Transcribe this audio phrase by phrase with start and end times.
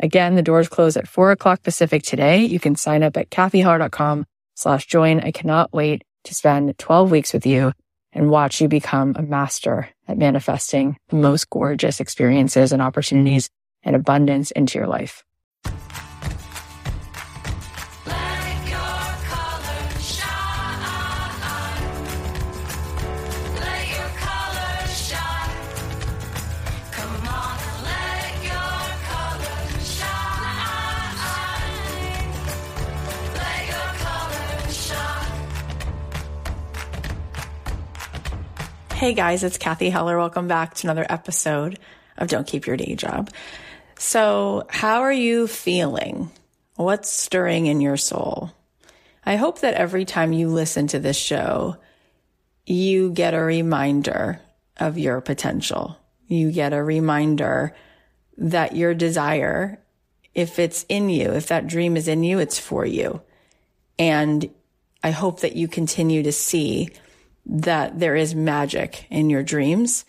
[0.00, 2.44] Again, the doors close at four o'clock Pacific today.
[2.44, 5.20] You can sign up at cathyheller.com slash join.
[5.20, 7.72] I cannot wait to spend 12 weeks with you
[8.12, 13.50] and watch you become a master at manifesting the most gorgeous experiences and opportunities
[13.82, 15.24] and abundance into your life.
[38.98, 40.18] Hey guys, it's Cathy Heller.
[40.18, 41.78] Welcome back to another episode
[42.16, 43.30] of Don't Keep Your Day Job.
[43.96, 46.32] So, how are you feeling?
[46.74, 48.50] What's stirring in your soul?
[49.24, 51.76] I hope that every time you listen to this show,
[52.66, 54.40] you get a reminder
[54.78, 55.96] of your potential.
[56.26, 57.76] You get a reminder
[58.36, 59.80] that your desire,
[60.34, 63.22] if it's in you, if that dream is in you, it's for you.
[63.96, 64.50] And
[65.04, 66.90] I hope that you continue to see
[67.48, 70.04] that there is magic in your dreams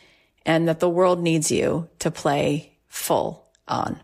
[0.45, 3.99] and that the world needs you to play full on.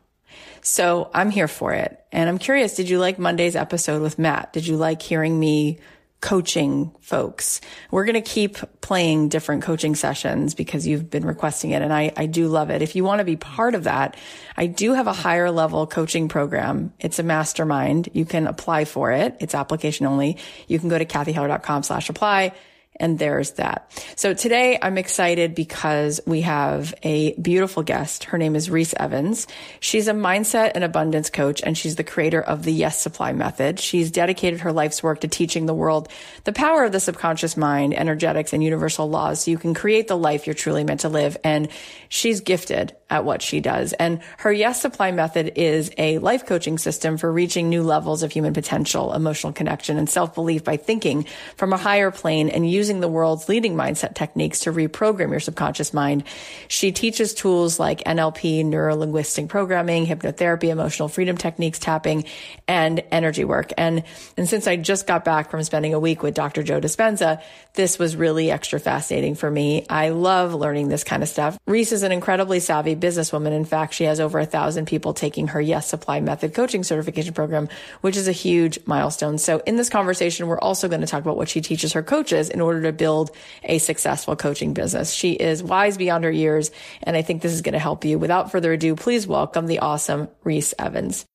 [0.61, 2.03] So I'm here for it.
[2.11, 4.53] And I'm curious, did you like Monday's episode with Matt?
[4.53, 5.79] Did you like hearing me
[6.21, 7.61] coaching folks?
[7.91, 11.83] We're going to keep playing different coaching sessions because you've been requesting it.
[11.83, 12.81] And I, I do love it.
[12.81, 14.17] If you want to be part of that,
[14.57, 16.93] I do have a higher level coaching program.
[16.99, 18.09] It's a mastermind.
[18.13, 19.35] You can apply for it.
[19.39, 20.37] It's application only.
[20.67, 22.53] You can go to cathyheller.com slash apply
[22.97, 23.91] and there's that.
[24.15, 28.25] So today I'm excited because we have a beautiful guest.
[28.25, 29.47] Her name is Reese Evans.
[29.79, 33.79] She's a mindset and abundance coach and she's the creator of the Yes Supply method.
[33.79, 36.09] She's dedicated her life's work to teaching the world
[36.43, 40.17] the power of the subconscious mind, energetics and universal laws so you can create the
[40.17, 41.37] life you're truly meant to live.
[41.43, 41.69] And
[42.09, 43.93] she's gifted at what she does.
[43.93, 48.31] And her Yes Supply method is a life coaching system for reaching new levels of
[48.31, 53.01] human potential, emotional connection, and self belief by thinking from a higher plane and using
[53.01, 56.23] the world's leading mindset techniques to reprogram your subconscious mind.
[56.67, 62.25] She teaches tools like NLP, neuro linguistic programming, hypnotherapy, emotional freedom techniques, tapping,
[62.67, 63.71] and energy work.
[63.77, 64.03] And,
[64.35, 66.63] and since I just got back from spending a week with Dr.
[66.63, 67.41] Joe Dispenza,
[67.75, 69.85] this was really extra fascinating for me.
[69.89, 71.59] I love learning this kind of stuff.
[71.67, 73.51] Reese is an incredibly savvy businesswoman.
[73.51, 77.33] In fact, she has over a thousand people taking her Yes Supply Method coaching certification
[77.33, 77.69] program,
[78.01, 79.37] which is a huge milestone.
[79.37, 82.49] So in this conversation, we're also going to talk about what she teaches her coaches
[82.49, 83.31] in order to build
[83.63, 85.11] a successful coaching business.
[85.11, 86.71] She is wise beyond her years.
[87.03, 88.19] And I think this is going to help you.
[88.19, 91.25] Without further ado, please welcome the awesome Reese Evans.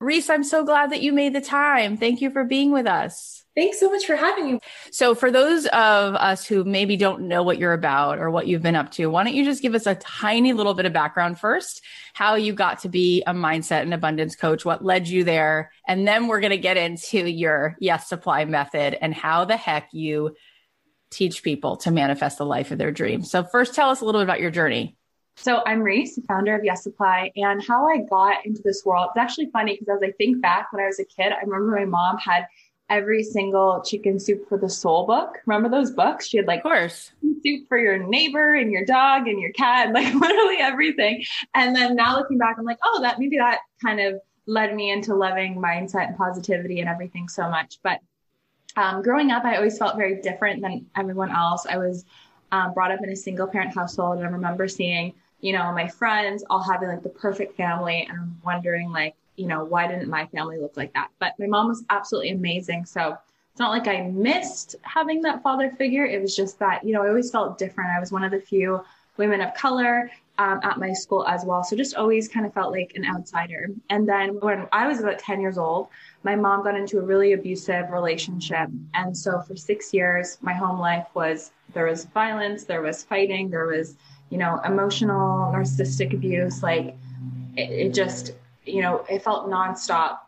[0.00, 1.98] Reese, I'm so glad that you made the time.
[1.98, 3.39] Thank you for being with us.
[3.56, 4.60] Thanks so much for having me.
[4.92, 8.62] So, for those of us who maybe don't know what you're about or what you've
[8.62, 11.38] been up to, why don't you just give us a tiny little bit of background
[11.40, 11.82] first,
[12.14, 16.06] how you got to be a mindset and abundance coach, what led you there, and
[16.06, 20.36] then we're going to get into your Yes Supply method and how the heck you
[21.10, 23.30] teach people to manifest the life of their dreams.
[23.32, 24.96] So, first, tell us a little bit about your journey.
[25.36, 29.08] So I'm Reese, founder of Yes Supply, and how I got into this world.
[29.10, 31.76] It's actually funny because as I think back when I was a kid, I remember
[31.76, 32.46] my mom had
[32.90, 35.38] every single chicken soup for the soul book.
[35.46, 36.26] Remember those books?
[36.26, 37.12] She had like, of course,
[37.42, 41.24] soup for your neighbor and your dog and your cat, like literally everything.
[41.54, 44.90] And then now looking back, I'm like, oh, that maybe that kind of led me
[44.90, 47.78] into loving mindset and positivity and everything so much.
[47.82, 48.00] But
[48.76, 51.66] um, growing up, I always felt very different than everyone else.
[51.66, 52.04] I was
[52.52, 55.88] um, brought up in a single parent household, and I remember seeing, you know, my
[55.88, 60.10] friends all having like the perfect family, and I'm wondering like, you know, why didn't
[60.10, 61.08] my family look like that?
[61.18, 62.84] But my mom was absolutely amazing.
[62.84, 63.16] So
[63.50, 66.04] it's not like I missed having that father figure.
[66.04, 67.90] It was just that, you know, I always felt different.
[67.90, 68.82] I was one of the few
[69.16, 71.64] women of color um, at my school as well.
[71.64, 73.68] So just always kind of felt like an outsider.
[73.88, 75.88] And then when I was about 10 years old,
[76.22, 78.68] my mom got into a really abusive relationship.
[78.92, 83.48] And so for six years, my home life was there was violence, there was fighting,
[83.48, 83.96] there was,
[84.28, 86.62] you know, emotional, narcissistic abuse.
[86.62, 86.94] Like
[87.56, 88.32] it, it just,
[88.64, 90.18] you know, it felt nonstop.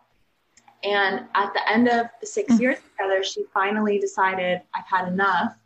[0.85, 2.63] And at the end of the six mm-hmm.
[2.63, 5.57] years together, she finally decided I've had enough.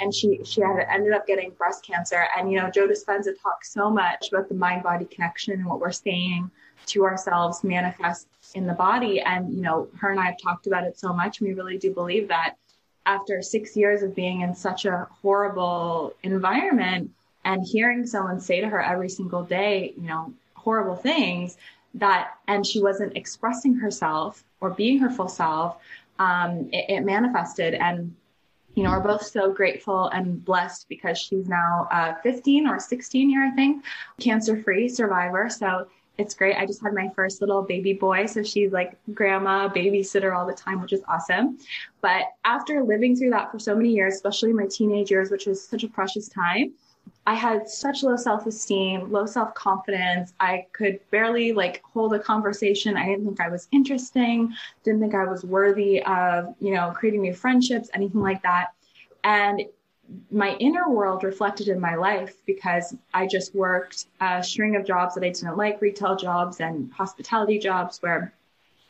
[0.00, 2.26] And she she had ended up getting breast cancer.
[2.36, 5.80] And you know, Joe Dispenza talks so much about the mind body connection and what
[5.80, 6.50] we're saying
[6.86, 9.20] to ourselves manifests in the body.
[9.20, 11.40] And you know, her and I have talked about it so much.
[11.40, 12.54] We really do believe that
[13.06, 17.10] after six years of being in such a horrible environment
[17.44, 21.56] and hearing someone say to her every single day, you know, horrible things
[21.94, 25.76] that, and she wasn't expressing herself or being her full self,
[26.18, 27.74] um, it, it, manifested.
[27.74, 28.14] And,
[28.74, 33.30] you know, we're both so grateful and blessed because she's now uh, 15 or 16
[33.30, 33.84] year, I think,
[34.20, 35.48] cancer free survivor.
[35.48, 35.86] So
[36.18, 36.56] it's great.
[36.56, 38.26] I just had my first little baby boy.
[38.26, 41.58] So she's like grandma, babysitter all the time, which is awesome.
[42.00, 45.66] But after living through that for so many years, especially my teenage years, which was
[45.66, 46.74] such a precious time,
[47.28, 50.32] I had such low self esteem, low self confidence.
[50.40, 52.96] I could barely like hold a conversation.
[52.96, 57.20] I didn't think I was interesting, didn't think I was worthy of, you know, creating
[57.20, 58.68] new friendships, anything like that.
[59.24, 59.60] And
[60.30, 65.14] my inner world reflected in my life because I just worked a string of jobs
[65.14, 68.32] that I didn't like, retail jobs and hospitality jobs where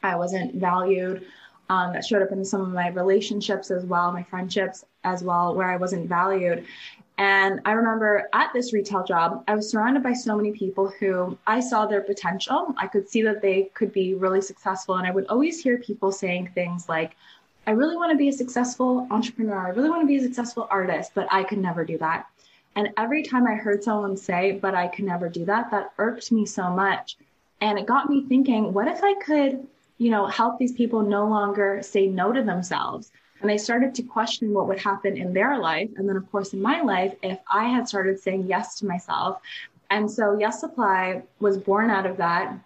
[0.05, 1.26] I wasn't valued.
[1.70, 5.55] Um, that showed up in some of my relationships as well, my friendships as well,
[5.55, 6.64] where I wasn't valued.
[7.19, 11.37] And I remember at this retail job, I was surrounded by so many people who
[11.49, 12.73] I saw their potential.
[12.79, 14.94] I could see that they could be really successful.
[14.94, 17.17] And I would always hear people saying things like,
[17.67, 19.67] I really want to be a successful entrepreneur.
[19.67, 22.26] I really want to be a successful artist, but I could never do that.
[22.76, 26.31] And every time I heard someone say, but I could never do that, that irked
[26.31, 27.17] me so much.
[27.61, 29.67] And it got me thinking, what if I could,
[29.99, 33.11] you know, help these people no longer say no to themselves?
[33.40, 35.90] And I started to question what would happen in their life.
[35.96, 39.40] And then, of course, in my life, if I had started saying yes to myself.
[39.90, 42.58] And so, Yes Supply was born out of that.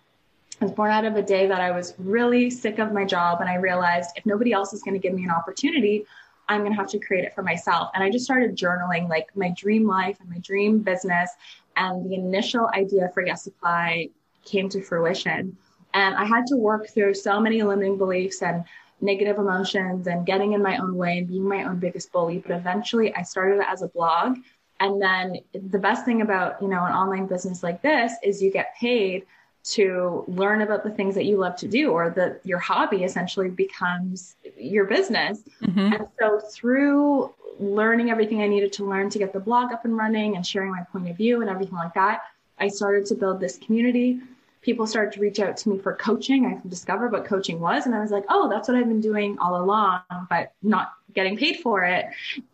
[0.60, 3.40] I was born out of a day that I was really sick of my job
[3.40, 6.06] and I realized if nobody else is going to give me an opportunity,
[6.48, 7.90] I'm going to have to create it for myself.
[7.94, 11.30] And I just started journaling like my dream life and my dream business.
[11.76, 14.08] And the initial idea for Yes Supply
[14.44, 15.56] came to fruition.
[15.94, 18.64] And I had to work through so many limiting beliefs and
[19.02, 22.38] negative emotions and getting in my own way and being my own biggest bully.
[22.38, 24.38] But eventually I started it as a blog.
[24.80, 28.50] And then the best thing about, you know, an online business like this is you
[28.50, 29.26] get paid
[29.64, 33.48] to learn about the things that you love to do or that your hobby essentially
[33.48, 35.40] becomes your business.
[35.62, 35.94] Mm-hmm.
[35.94, 39.96] And so through learning everything I needed to learn to get the blog up and
[39.96, 42.22] running and sharing my point of view and everything like that,
[42.58, 44.20] I started to build this community.
[44.62, 46.46] People started to reach out to me for coaching.
[46.46, 47.86] I discovered what coaching was.
[47.86, 50.00] And I was like, oh, that's what I've been doing all along,
[50.30, 52.06] but not getting paid for it.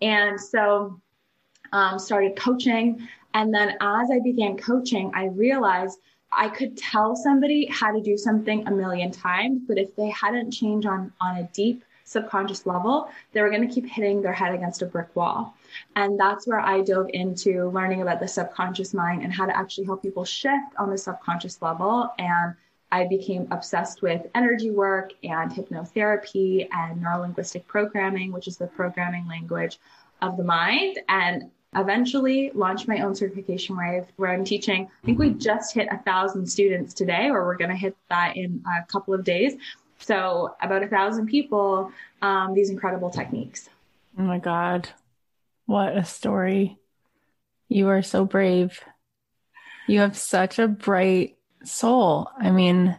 [0.03, 1.01] And so
[1.73, 3.07] um, started coaching.
[3.35, 5.99] And then as I began coaching, I realized
[6.33, 10.51] I could tell somebody how to do something a million times, but if they hadn't
[10.51, 14.55] changed on, on a deep subconscious level, they were going to keep hitting their head
[14.55, 15.55] against a brick wall.
[15.97, 19.87] And that's where I dove into learning about the subconscious mind and how to actually
[19.87, 22.13] help people shift on the subconscious level.
[22.19, 22.55] And
[22.91, 29.27] I became obsessed with energy work and hypnotherapy and neurolinguistic programming, which is the programming
[29.27, 29.79] language
[30.23, 30.99] of the mind.
[31.09, 34.89] And eventually launched my own certification where, where I'm teaching.
[35.03, 38.37] I think we just hit a thousand students today, or we're going to hit that
[38.37, 39.55] in a couple of days.
[39.99, 43.69] So about a thousand people, um, these incredible techniques.
[44.19, 44.89] Oh my God.
[45.69, 46.79] What a story.
[47.69, 48.81] You are so brave.
[49.87, 52.31] You have such a bright soul.
[52.39, 52.99] I mean,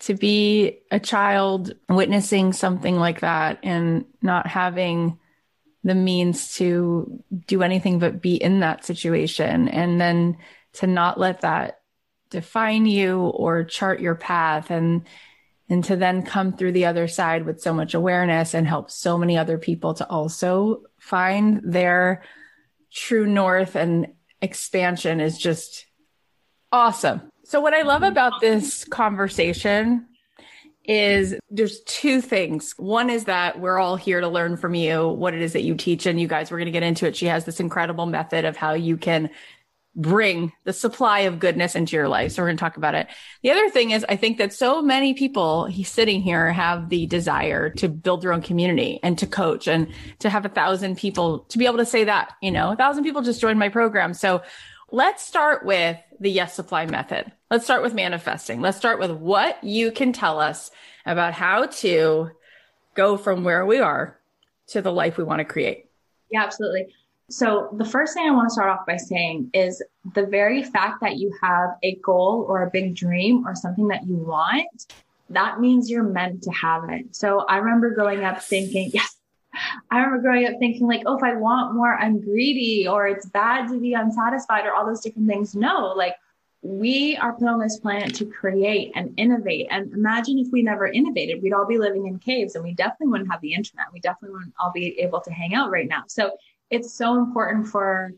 [0.00, 5.18] to be a child witnessing something like that and not having
[5.82, 10.36] the means to do anything but be in that situation and then
[10.74, 11.80] to not let that
[12.30, 15.08] define you or chart your path and
[15.68, 19.18] and to then come through the other side with so much awareness and help so
[19.18, 22.22] many other people to also find their
[22.92, 24.08] true north and
[24.40, 25.86] expansion is just
[26.72, 27.22] awesome.
[27.44, 30.06] So what I love about this conversation
[30.84, 32.74] is there's two things.
[32.76, 35.74] One is that we're all here to learn from you what it is that you
[35.74, 36.06] teach.
[36.06, 37.16] And you guys, we're going to get into it.
[37.16, 39.30] She has this incredible method of how you can
[39.96, 42.32] bring the supply of goodness into your life.
[42.32, 43.08] So we're going to talk about it.
[43.42, 47.70] The other thing is I think that so many people sitting here have the desire
[47.70, 49.88] to build their own community and to coach and
[50.20, 53.02] to have a thousand people to be able to say that, you know, a thousand
[53.02, 54.14] people just joined my program.
[54.14, 54.42] So
[54.92, 57.32] let's start with the yes supply method.
[57.50, 58.60] Let's start with manifesting.
[58.60, 60.70] Let's start with what you can tell us
[61.04, 62.30] about how to
[62.94, 64.18] go from where we are
[64.68, 65.86] to the life we want to create.
[66.30, 66.94] Yeah, absolutely.
[67.30, 69.82] So, the first thing I want to start off by saying is
[70.14, 74.06] the very fact that you have a goal or a big dream or something that
[74.06, 74.92] you want,
[75.30, 77.14] that means you're meant to have it.
[77.14, 79.16] So, I remember growing up thinking, yes,
[79.90, 83.26] I remember growing up thinking, like, oh, if I want more, I'm greedy or it's
[83.26, 85.54] bad to be unsatisfied or all those different things.
[85.54, 86.16] No, like,
[86.62, 89.66] we are put on this planet to create and innovate.
[89.70, 93.08] And imagine if we never innovated, we'd all be living in caves and we definitely
[93.08, 93.86] wouldn't have the internet.
[93.92, 96.04] We definitely wouldn't all be able to hang out right now.
[96.06, 96.32] So
[96.70, 98.12] it's so important for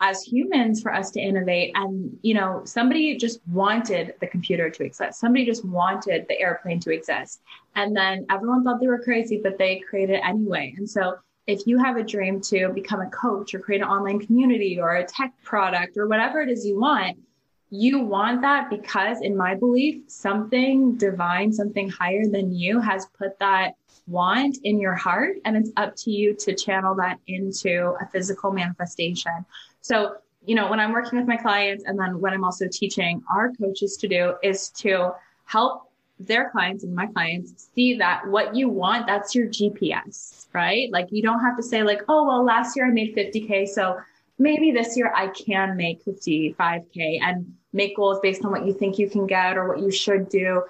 [0.00, 1.72] as humans for us to innovate.
[1.74, 5.20] And you know somebody just wanted the computer to exist.
[5.20, 7.40] Somebody just wanted the airplane to exist.
[7.76, 10.74] And then everyone thought they were crazy but they created it anyway.
[10.76, 14.18] And so if you have a dream to become a coach or create an online
[14.18, 17.18] community or a tech product or whatever it is you want
[17.70, 23.38] you want that because in my belief something divine something higher than you has put
[23.40, 23.74] that
[24.06, 28.52] want in your heart and it's up to you to channel that into a physical
[28.52, 29.44] manifestation.
[29.80, 33.22] So, you know, when I'm working with my clients and then when I'm also teaching
[33.30, 35.12] our coaches to do is to
[35.46, 40.90] help their clients and my clients see that what you want, that's your GPS, right?
[40.92, 43.68] Like you don't have to say like, oh, well, last year I made 50K.
[43.68, 43.98] So
[44.38, 48.98] maybe this year I can make 55K and make goals based on what you think
[48.98, 50.62] you can get or what you should do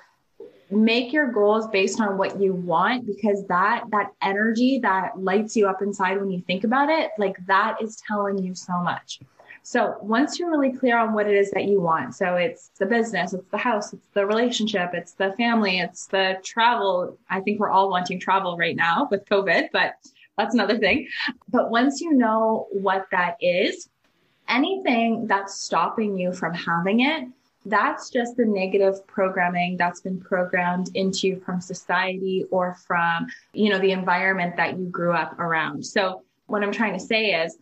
[0.70, 5.68] make your goals based on what you want because that that energy that lights you
[5.68, 9.20] up inside when you think about it like that is telling you so much.
[9.62, 12.84] So once you're really clear on what it is that you want so it's the
[12.84, 17.58] business it's the house it's the relationship it's the family it's the travel i think
[17.58, 19.94] we're all wanting travel right now with covid but
[20.36, 21.08] that's another thing.
[21.48, 23.88] But once you know what that is
[24.48, 27.24] anything that's stopping you from having it
[27.64, 33.70] that's just the negative programming that's been programmed into you from society or from, you
[33.70, 35.84] know, the environment that you grew up around.
[35.84, 37.56] So what I'm trying to say is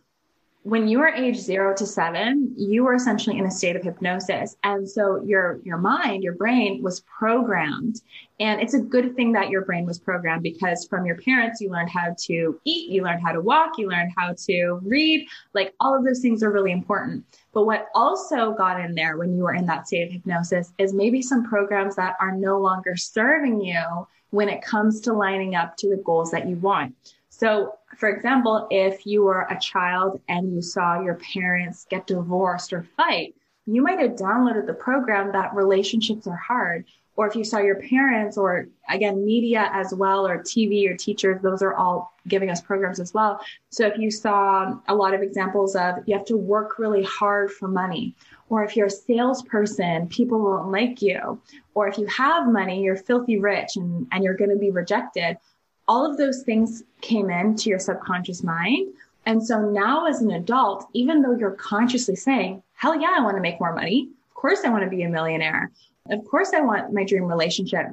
[0.63, 4.55] when you are age zero to seven, you were essentially in a state of hypnosis.
[4.63, 8.01] And so your, your mind, your brain was programmed.
[8.39, 11.69] And it's a good thing that your brain was programmed because from your parents, you
[11.69, 15.27] learned how to eat, you learned how to walk, you learned how to read.
[15.53, 17.25] Like all of those things are really important.
[17.51, 20.93] But what also got in there when you were in that state of hypnosis is
[20.93, 25.75] maybe some programs that are no longer serving you when it comes to lining up
[25.77, 26.95] to the goals that you want.
[27.43, 32.71] So, for example, if you were a child and you saw your parents get divorced
[32.71, 33.35] or fight,
[33.65, 36.85] you might have downloaded the program that relationships are hard.
[37.17, 41.41] Or if you saw your parents, or again, media as well, or TV or teachers,
[41.41, 43.41] those are all giving us programs as well.
[43.71, 47.51] So if you saw a lot of examples of you have to work really hard
[47.51, 48.15] for money,
[48.47, 51.41] or if you're a salesperson, people won't like you,
[51.73, 55.37] or if you have money, you're filthy rich and, and you're going to be rejected
[55.87, 58.93] all of those things came into your subconscious mind.
[59.25, 63.37] And so now as an adult, even though you're consciously saying, hell yeah, I want
[63.37, 64.09] to make more money.
[64.29, 65.71] Of course I want to be a millionaire.
[66.09, 67.87] Of course I want my dream relationship.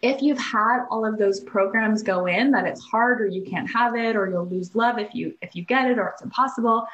[0.00, 3.70] If you've had all of those programs go in that it's hard or you can't
[3.70, 6.86] have it or you'll lose love if you if you get it or it's impossible,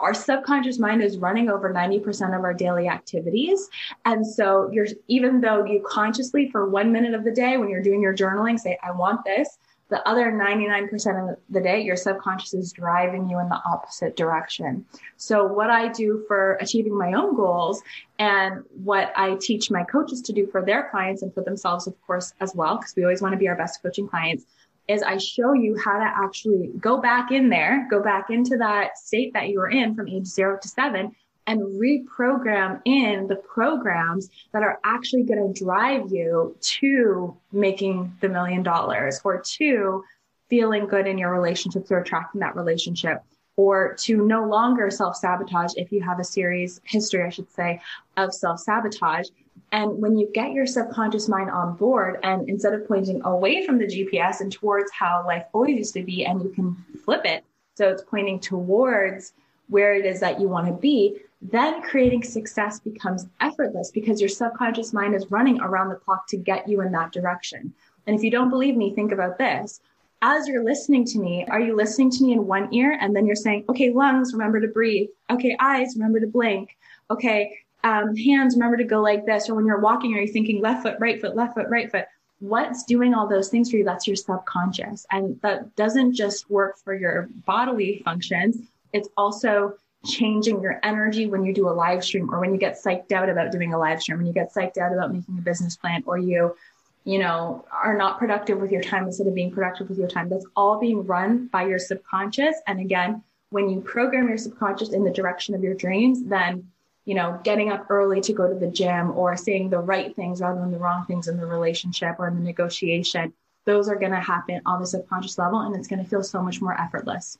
[0.00, 3.68] our subconscious mind is running over 90% of our daily activities.
[4.04, 7.82] And so you're, even though you consciously for one minute of the day, when you're
[7.82, 9.58] doing your journaling, say, I want this,
[9.90, 14.86] the other 99% of the day, your subconscious is driving you in the opposite direction.
[15.16, 17.82] So what I do for achieving my own goals
[18.20, 22.00] and what I teach my coaches to do for their clients and for themselves, of
[22.06, 24.46] course, as well, because we always want to be our best coaching clients
[24.90, 28.98] is I show you how to actually go back in there, go back into that
[28.98, 31.14] state that you were in from age zero to seven
[31.46, 38.28] and reprogram in the programs that are actually going to drive you to making the
[38.28, 40.04] million dollars or to
[40.48, 43.22] feeling good in your relationships or attracting that relationship
[43.56, 47.80] or to no longer self sabotage if you have a series history, I should say,
[48.16, 49.28] of self sabotage
[49.72, 53.78] and when you get your subconscious mind on board and instead of pointing away from
[53.78, 57.44] the GPS and towards how life always used to be, and you can flip it.
[57.76, 59.32] So it's pointing towards
[59.68, 64.28] where it is that you want to be, then creating success becomes effortless because your
[64.28, 67.72] subconscious mind is running around the clock to get you in that direction.
[68.06, 69.80] And if you don't believe me, think about this.
[70.20, 73.24] As you're listening to me, are you listening to me in one ear and then
[73.24, 75.08] you're saying, okay, lungs, remember to breathe.
[75.30, 76.76] Okay, eyes, remember to blink.
[77.10, 79.48] Okay, um, hands, remember to go like this.
[79.48, 82.06] Or when you're walking, are you thinking left foot, right foot, left foot, right foot?
[82.40, 83.84] What's doing all those things for you?
[83.84, 85.06] That's your subconscious.
[85.10, 88.56] And that doesn't just work for your bodily functions.
[88.92, 89.74] It's also
[90.06, 93.28] changing your energy when you do a live stream or when you get psyched out
[93.28, 96.02] about doing a live stream, when you get psyched out about making a business plan
[96.06, 96.56] or you,
[97.04, 100.28] you know, are not productive with your time instead of being productive with your time.
[100.28, 102.56] That's all being run by your subconscious.
[102.66, 106.70] And again, when you program your subconscious in the direction of your dreams, then
[107.10, 110.40] you know, getting up early to go to the gym or saying the right things
[110.40, 113.32] rather than the wrong things in the relationship or in the negotiation,
[113.66, 116.40] those are going to happen on the subconscious level and it's going to feel so
[116.40, 117.36] much more effortless.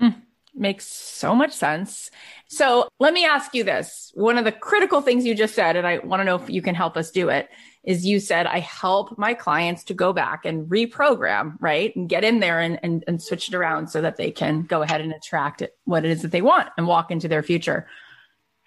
[0.00, 0.22] Mm,
[0.54, 2.10] makes so much sense.
[2.48, 4.10] So let me ask you this.
[4.14, 6.62] One of the critical things you just said, and I want to know if you
[6.62, 7.50] can help us do it,
[7.82, 11.94] is you said, I help my clients to go back and reprogram, right?
[11.94, 14.80] And get in there and, and, and switch it around so that they can go
[14.80, 17.86] ahead and attract it, what it is that they want and walk into their future.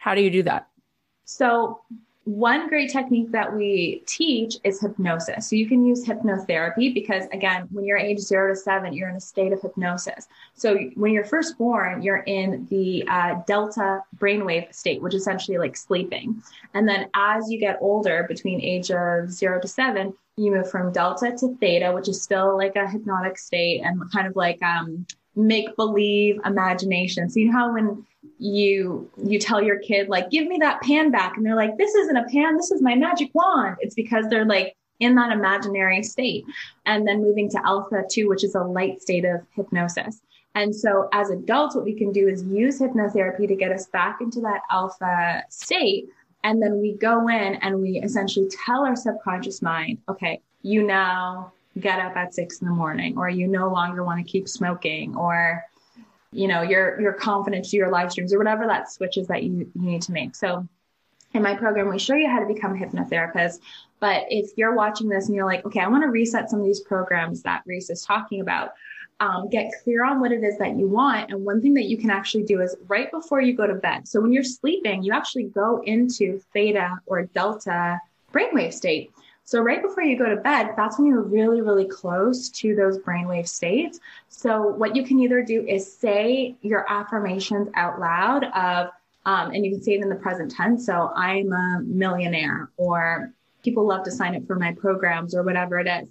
[0.08, 0.70] How do you do that?
[1.26, 1.82] So
[2.24, 5.50] one great technique that we teach is hypnosis.
[5.50, 9.18] So you can use hypnotherapy because again, when you're age zero to seven, you're in
[9.18, 10.30] a state of hypnosis.
[10.54, 15.58] So when you're first born, you're in the uh, delta brainwave state, which is essentially
[15.58, 16.42] like sleeping.
[16.74, 20.94] And then as you get older, between age of zero to seven, you move from
[20.94, 25.06] delta to theta, which is still like a hypnotic state and kind of like um,
[25.38, 27.30] make believe imagination.
[27.30, 28.06] So you know how when
[28.40, 31.94] you you tell your kid like give me that pan back and they're like this
[31.96, 32.58] isn't a pan.
[32.58, 33.78] This is my magic wand.
[33.80, 36.46] It's because they're like in that imaginary state.
[36.86, 40.22] And then moving to alpha 2 which is a light state of hypnosis.
[40.56, 44.22] And so as adults what we can do is use hypnotherapy to get us back
[44.22, 46.08] into that alpha state.
[46.44, 51.54] And then we go in and we essentially tell our subconscious mind okay you now
[51.78, 55.16] get up at six in the morning or you no longer want to keep smoking
[55.16, 55.64] or
[56.32, 59.72] you know, your your confidence your live streams or whatever that switch is that you,
[59.74, 60.36] you need to make.
[60.36, 60.68] So
[61.34, 63.60] in my program, we show you how to become a hypnotherapist.
[64.00, 66.66] But if you're watching this and you're like, okay, I want to reset some of
[66.66, 68.74] these programs that Reese is talking about,
[69.20, 71.32] um, get clear on what it is that you want.
[71.32, 74.08] And one thing that you can actually do is right before you go to bed.
[74.08, 78.00] So when you're sleeping, you actually go into theta or delta
[78.32, 79.12] brainwave state.
[79.48, 83.00] So right before you go to bed, that's when you're really, really close to those
[83.00, 84.02] brainwave states.
[84.28, 88.90] So what you can either do is say your affirmations out loud of,
[89.26, 90.86] um, and you can say it in the present tense.
[90.86, 93.32] So I'm a millionaire or
[93.64, 96.10] people love to sign up for my programs or whatever it is.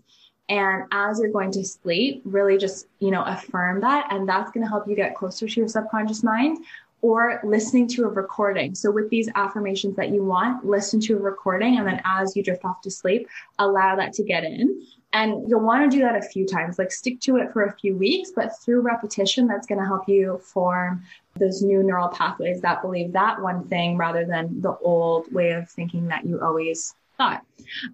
[0.48, 4.14] And as you're going to sleep, really just, you know, affirm that.
[4.14, 6.64] And that's going to help you get closer to your subconscious mind
[7.06, 8.74] or listening to a recording.
[8.74, 11.78] So with these affirmations that you want, listen to a recording.
[11.78, 13.28] And then as you drift off to sleep,
[13.60, 14.82] allow that to get in.
[15.12, 17.72] And you'll want to do that a few times, like stick to it for a
[17.78, 21.04] few weeks, but through repetition, that's going to help you form
[21.38, 25.70] those new neural pathways that believe that one thing rather than the old way of
[25.70, 27.42] thinking that you always thought.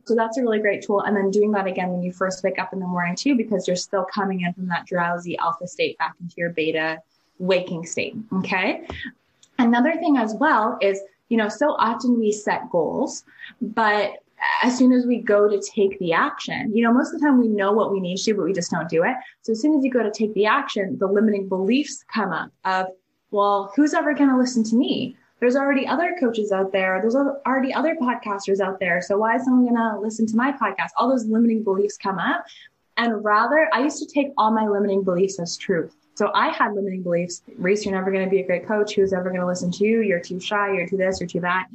[0.04, 1.00] So that's a really great tool.
[1.02, 3.68] And then doing that again when you first wake up in the morning too, because
[3.68, 6.98] you're still coming in from that drowsy alpha state back into your beta
[7.38, 8.14] waking state.
[8.38, 8.86] Okay.
[9.58, 13.24] Another thing as well is, you know, so often we set goals,
[13.60, 14.18] but
[14.62, 17.38] as soon as we go to take the action, you know, most of the time
[17.38, 19.14] we know what we need to do, but we just don't do it.
[19.42, 22.50] So as soon as you go to take the action, the limiting beliefs come up
[22.64, 22.86] of,
[23.30, 25.16] well, who's ever going to listen to me?
[25.40, 27.00] There's already other coaches out there.
[27.00, 29.00] There's already other podcasters out there.
[29.00, 30.90] So why is someone going to listen to my podcast?
[30.96, 32.44] All those limiting beliefs come up.
[32.96, 35.96] And rather, I used to take all my limiting beliefs as truth.
[36.14, 37.42] So I had limiting beliefs.
[37.56, 38.94] Reese, you're never going to be a great coach.
[38.94, 40.00] Who's ever going to listen to you?
[40.02, 40.74] You're too shy.
[40.74, 41.20] You're too this.
[41.20, 41.68] You're too that.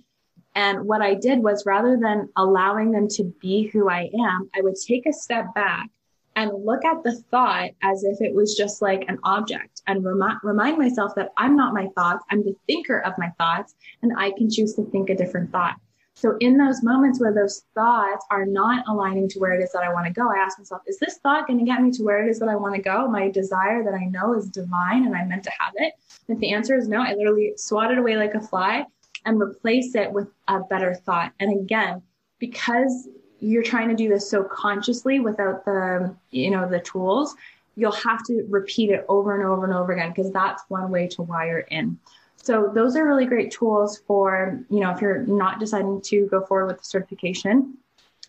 [0.55, 4.61] And what I did was rather than allowing them to be who I am, I
[4.61, 5.89] would take a step back
[6.35, 10.39] and look at the thought as if it was just like an object and remind,
[10.43, 12.23] remind myself that I'm not my thoughts.
[12.29, 15.75] I'm the thinker of my thoughts and I can choose to think a different thought.
[16.17, 19.83] So in those moments where those thoughts are not aligning to where it is that
[19.83, 22.01] I want to go, I ask myself, is this thought going to get me to
[22.01, 23.07] where it is that I want to go?
[23.07, 25.93] My desire that I know is divine and I'm meant to have it.
[26.27, 28.87] And if the answer is no, I literally swat it away like a fly
[29.25, 31.33] and replace it with a better thought.
[31.39, 32.01] And again,
[32.39, 37.35] because you're trying to do this so consciously without the, you know, the tools,
[37.75, 41.07] you'll have to repeat it over and over and over again because that's one way
[41.09, 41.99] to wire in.
[42.47, 46.45] So those are really great tools for, you know, if you're not deciding to go
[46.45, 47.73] forward with the certification.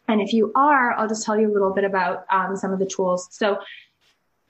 [0.09, 2.81] And if you are, I'll just tell you a little bit about um, some of
[2.81, 3.29] the tools.
[3.31, 3.61] So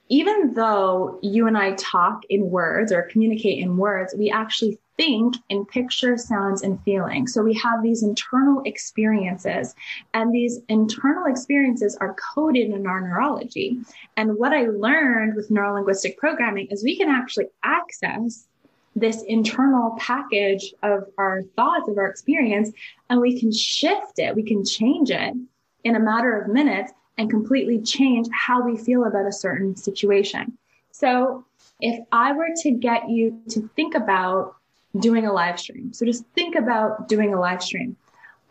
[0.07, 5.35] even though you and I talk in words or communicate in words, we actually think
[5.49, 7.31] in pictures, sounds, and feelings.
[7.35, 9.75] So we have these internal experiences,
[10.15, 13.77] and these internal experiences are coded in our neurology.
[14.17, 18.47] And what I learned with neurolinguistic programming is we can actually access
[18.99, 22.71] this internal package of our thoughts, of our experience,
[23.09, 25.33] and we can shift it, we can change it
[25.83, 30.57] in a matter of minutes and completely change how we feel about a certain situation.
[30.91, 31.45] So
[31.79, 34.55] if I were to get you to think about
[34.99, 37.95] doing a live stream, so just think about doing a live stream.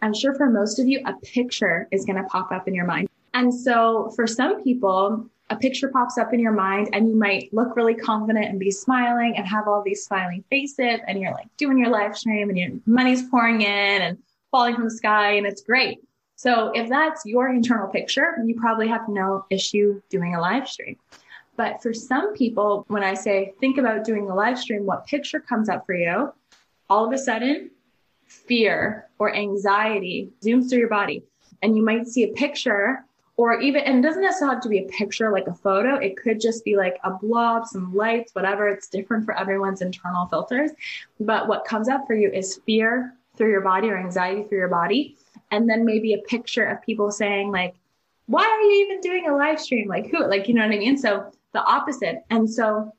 [0.00, 2.86] I'm sure for most of you, a picture is going to pop up in your
[2.86, 3.08] mind.
[3.34, 7.52] And so for some people, a picture pops up in your mind and you might
[7.52, 11.48] look really confident and be smiling and have all these smiling faces and you're like
[11.56, 14.18] doing your live stream and your money's pouring in and
[14.50, 16.00] falling from the sky and it's great.
[16.36, 20.96] So if that's your internal picture, you probably have no issue doing a live stream.
[21.56, 25.40] But for some people, when I say think about doing a live stream, what picture
[25.40, 26.32] comes up for you?
[26.88, 27.70] All of a sudden,
[28.26, 31.24] fear or anxiety zooms through your body.
[31.62, 33.04] And you might see a picture
[33.38, 35.94] or even, and it doesn't necessarily have to be a picture like a photo.
[35.94, 38.68] It could just be like a blob, some lights, whatever.
[38.68, 40.72] It's different for everyone's internal filters.
[41.20, 44.68] But what comes up for you is fear through your body or anxiety through your
[44.68, 45.16] body.
[45.52, 47.76] And then maybe a picture of people saying, like,
[48.26, 49.86] why are you even doing a live stream?
[49.86, 50.26] Like, who?
[50.26, 50.98] Like, you know what I mean?
[50.98, 52.24] So the opposite.
[52.30, 52.92] And so,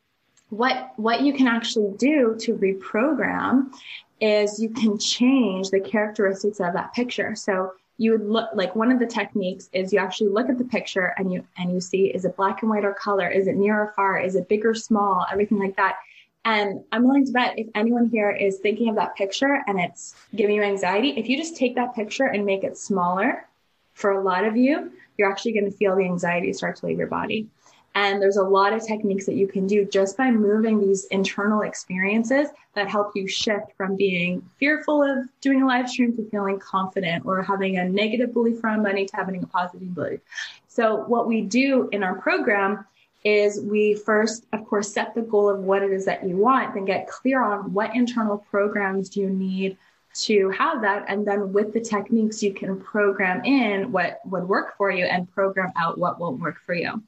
[0.52, 3.73] what what you can actually do to reprogram
[4.21, 7.36] is you can change the characteristics of that picture.
[7.36, 10.64] So you would look like one of the techniques is you actually look at the
[10.64, 13.30] picture and you and you see is it black and white or color?
[13.30, 14.18] Is it near or far?
[14.18, 15.26] Is it big or small?
[15.32, 15.98] Everything like that.
[16.46, 20.16] And i'm willing to bet if anyone here is thinking of that picture and it's
[20.34, 23.46] giving you anxiety if you just take that picture and make it smaller
[23.94, 26.98] for a lot of you you're actually going to feel the anxiety start to leave
[26.98, 27.46] your body
[27.95, 31.62] and there's a lot of techniques that you can do just by moving these internal
[31.62, 36.60] experiences that help you shift from being fearful of doing a live stream to feeling
[36.60, 40.19] confident or having a negative belief around money to having a positive belief.
[40.67, 42.86] So what we do in our program
[43.23, 46.73] is we first, of course, set the goal of what it is that you want,
[46.73, 49.78] then get clear on what internal programs do you need
[50.13, 51.06] to have that.
[51.08, 55.30] And then with the techniques, you can program in what would work for you and
[55.32, 57.02] program out what won't work for you.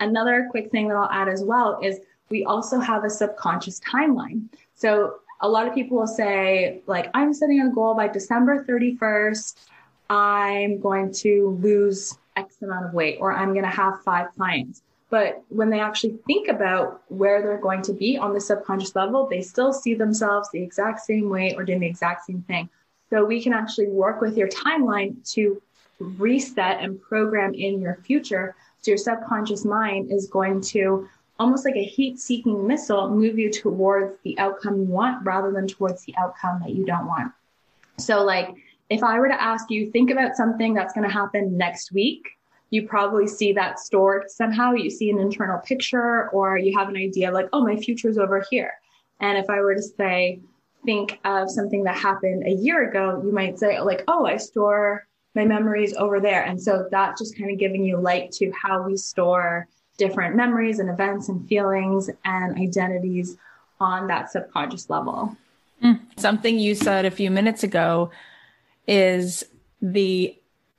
[0.00, 4.48] Another quick thing that I'll add as well is we also have a subconscious timeline.
[4.74, 9.54] So a lot of people will say, like, I'm setting a goal by December 31st,
[10.08, 14.82] I'm going to lose X amount of weight, or I'm going to have five clients.
[15.08, 19.26] But when they actually think about where they're going to be on the subconscious level,
[19.26, 22.68] they still see themselves the exact same way or doing the exact same thing.
[23.10, 25.62] So we can actually work with your timeline to
[26.00, 31.08] reset and program in your future so your subconscious mind is going to
[31.40, 35.66] almost like a heat seeking missile move you towards the outcome you want rather than
[35.66, 37.32] towards the outcome that you don't want.
[37.98, 38.54] So like
[38.88, 42.28] if I were to ask you, think about something that's going to happen next week,
[42.70, 44.72] you probably see that stored somehow.
[44.72, 48.44] You see an internal picture or you have an idea like, oh, my future's over
[48.48, 48.72] here.
[49.18, 50.38] And if I were to say,
[50.84, 55.08] think of something that happened a year ago, you might say like, oh, I store
[55.36, 56.42] my memories over there.
[56.42, 59.68] And so that's just kind of giving you light to how we store
[59.98, 63.36] different memories and events and feelings and identities
[63.78, 65.36] on that subconscious level.
[65.82, 66.00] Mm.
[66.16, 68.10] Something you said a few minutes ago
[68.88, 69.44] is
[69.80, 70.36] the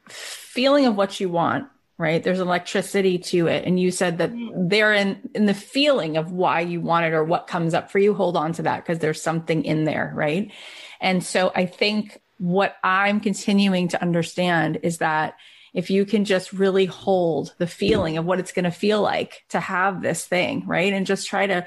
[0.10, 1.67] feeling of what you want,
[1.98, 2.24] right?
[2.24, 3.65] There's electricity to it.
[3.65, 4.70] And you said that mm.
[4.70, 8.00] they're in, in the feeling of why you want it or what comes up for
[8.00, 8.13] you.
[8.13, 10.52] Hold on to that because there's something in there, right?
[11.00, 15.36] And so I think what I'm continuing to understand is that
[15.73, 19.43] if you can just really hold the feeling of what it's going to feel like
[19.50, 20.93] to have this thing, right?
[20.93, 21.65] And just try to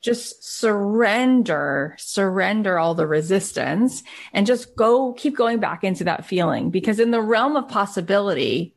[0.00, 4.02] just surrender, surrender all the resistance
[4.32, 8.76] and just go, keep going back into that feeling because in the realm of possibility,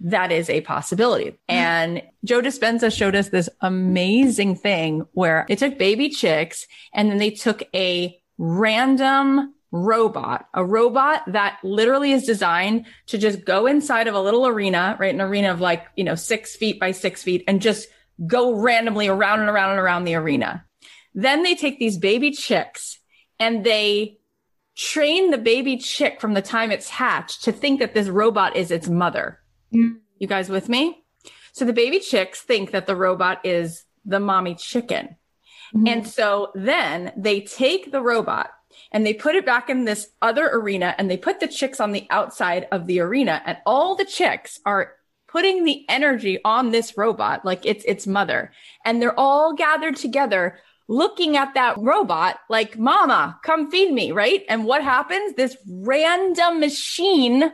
[0.00, 1.32] that is a possibility.
[1.32, 1.54] Mm-hmm.
[1.54, 7.18] And Joe Dispenza showed us this amazing thing where they took baby chicks and then
[7.18, 14.08] they took a random robot, a robot that literally is designed to just go inside
[14.08, 15.14] of a little arena, right?
[15.14, 17.88] An arena of like, you know, six feet by six feet and just
[18.26, 20.64] go randomly around and around and around the arena.
[21.14, 22.98] Then they take these baby chicks
[23.38, 24.18] and they
[24.76, 28.70] train the baby chick from the time it's hatched to think that this robot is
[28.70, 29.40] its mother.
[29.74, 29.98] Mm.
[30.18, 31.04] You guys with me?
[31.52, 35.16] So the baby chicks think that the robot is the mommy chicken.
[35.74, 35.88] Mm-hmm.
[35.88, 38.50] And so then they take the robot
[38.92, 41.92] and they put it back in this other arena and they put the chicks on
[41.92, 44.94] the outside of the arena and all the chicks are
[45.28, 48.52] putting the energy on this robot like it's its mother.
[48.84, 54.44] And they're all gathered together looking at that robot like mama come feed me right?
[54.48, 55.34] And what happens?
[55.34, 57.52] This random machine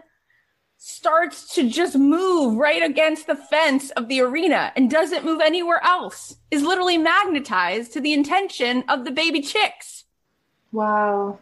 [0.77, 5.83] starts to just move right against the fence of the arena and doesn't move anywhere
[5.85, 6.35] else.
[6.51, 10.02] Is literally magnetized to the intention of the baby chicks
[10.73, 11.39] Wow.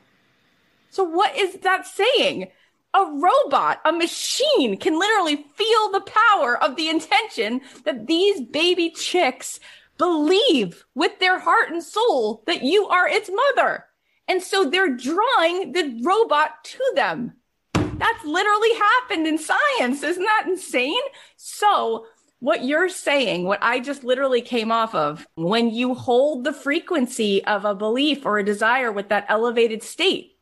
[0.90, 2.48] So what is that saying?
[2.92, 8.90] A robot, a machine can literally feel the power of the intention that these baby
[8.90, 9.60] chicks
[9.96, 13.84] believe with their heart and soul that you are its mother.
[14.26, 17.34] And so they're drawing the robot to them.
[17.74, 20.02] That's literally happened in science.
[20.02, 21.02] Isn't that insane?
[21.36, 22.06] So,
[22.40, 27.44] what you're saying, what I just literally came off of, when you hold the frequency
[27.44, 30.38] of a belief or a desire with that elevated state,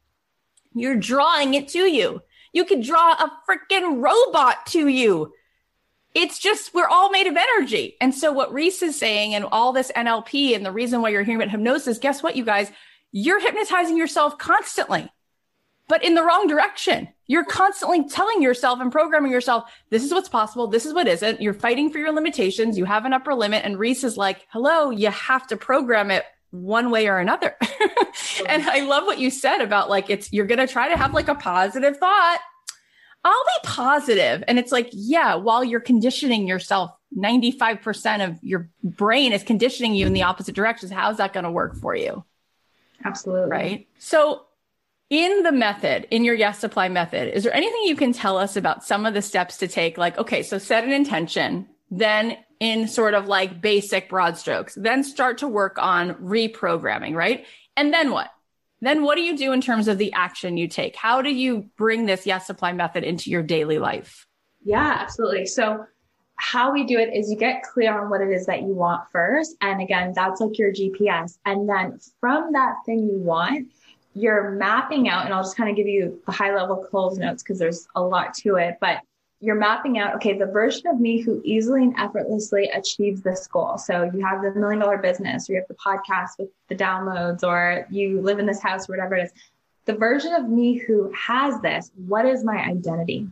[0.74, 2.22] you're drawing it to you.
[2.52, 5.32] You could draw a freaking robot to you.
[6.14, 7.96] It's just, we're all made of energy.
[8.00, 11.22] And so, what Reese is saying, and all this NLP, and the reason why you're
[11.22, 12.70] hearing about hypnosis, guess what, you guys?
[13.10, 15.10] You're hypnotizing yourself constantly
[15.88, 17.08] but in the wrong direction.
[17.26, 20.66] You're constantly telling yourself and programming yourself, this is what's possible.
[20.66, 21.42] This is what isn't.
[21.42, 22.78] You're fighting for your limitations.
[22.78, 23.64] You have an upper limit.
[23.64, 27.54] And Reese is like, hello, you have to program it one way or another.
[28.48, 31.12] and I love what you said about like, it's, you're going to try to have
[31.12, 32.38] like a positive thought.
[33.24, 34.44] I'll be positive.
[34.48, 40.06] And it's like, yeah, while you're conditioning yourself, 95% of your brain is conditioning you
[40.06, 40.92] in the opposite directions.
[40.92, 42.24] How's that going to work for you?
[43.04, 43.50] Absolutely.
[43.50, 43.88] Right.
[43.98, 44.46] So
[45.10, 48.56] in the method, in your yes supply method, is there anything you can tell us
[48.56, 49.96] about some of the steps to take?
[49.96, 55.02] Like, okay, so set an intention, then in sort of like basic broad strokes, then
[55.04, 57.46] start to work on reprogramming, right?
[57.76, 58.30] And then what?
[58.80, 60.94] Then what do you do in terms of the action you take?
[60.94, 64.26] How do you bring this yes supply method into your daily life?
[64.64, 65.46] Yeah, absolutely.
[65.46, 65.84] So
[66.36, 69.10] how we do it is you get clear on what it is that you want
[69.10, 69.56] first.
[69.60, 71.38] And again, that's like your GPS.
[71.44, 73.68] And then from that thing you want,
[74.14, 77.42] you're mapping out, and I'll just kind of give you the high level Coles notes
[77.42, 78.98] because there's a lot to it, but
[79.40, 83.78] you're mapping out, okay, the version of me who easily and effortlessly achieves this goal.
[83.78, 87.44] So you have the million dollar business, or you have the podcast with the downloads,
[87.44, 89.32] or you live in this house, whatever it is.
[89.84, 93.28] The version of me who has this, what is my identity?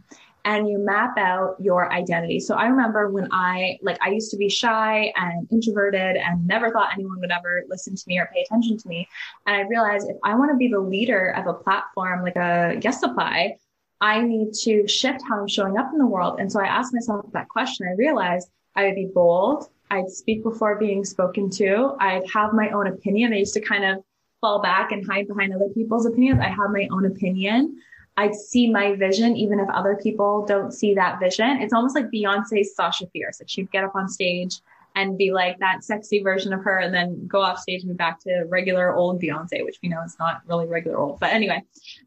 [0.47, 2.39] And you map out your identity.
[2.39, 6.71] So I remember when I, like, I used to be shy and introverted and never
[6.71, 9.09] thought anyone would ever listen to me or pay attention to me.
[9.45, 12.79] And I realized if I want to be the leader of a platform like a
[12.81, 13.57] Yes Supply,
[14.01, 16.39] I need to shift how I'm showing up in the world.
[16.39, 17.89] And so I asked myself that question.
[17.89, 19.69] I realized I would be bold.
[19.91, 21.97] I'd speak before being spoken to.
[21.99, 23.33] I'd have my own opinion.
[23.33, 24.05] I used to kind of
[24.41, 26.39] fall back and hide behind other people's opinions.
[26.41, 27.83] I have my own opinion.
[28.17, 31.61] I see my vision, even if other people don't see that vision.
[31.61, 33.41] It's almost like Beyonce's Sasha Fierce.
[33.41, 34.61] Like she'd get up on stage
[34.95, 37.97] and be like that sexy version of her and then go off stage and be
[37.97, 41.21] back to regular old Beyonce, which we know is not really regular old.
[41.21, 41.63] But anyway,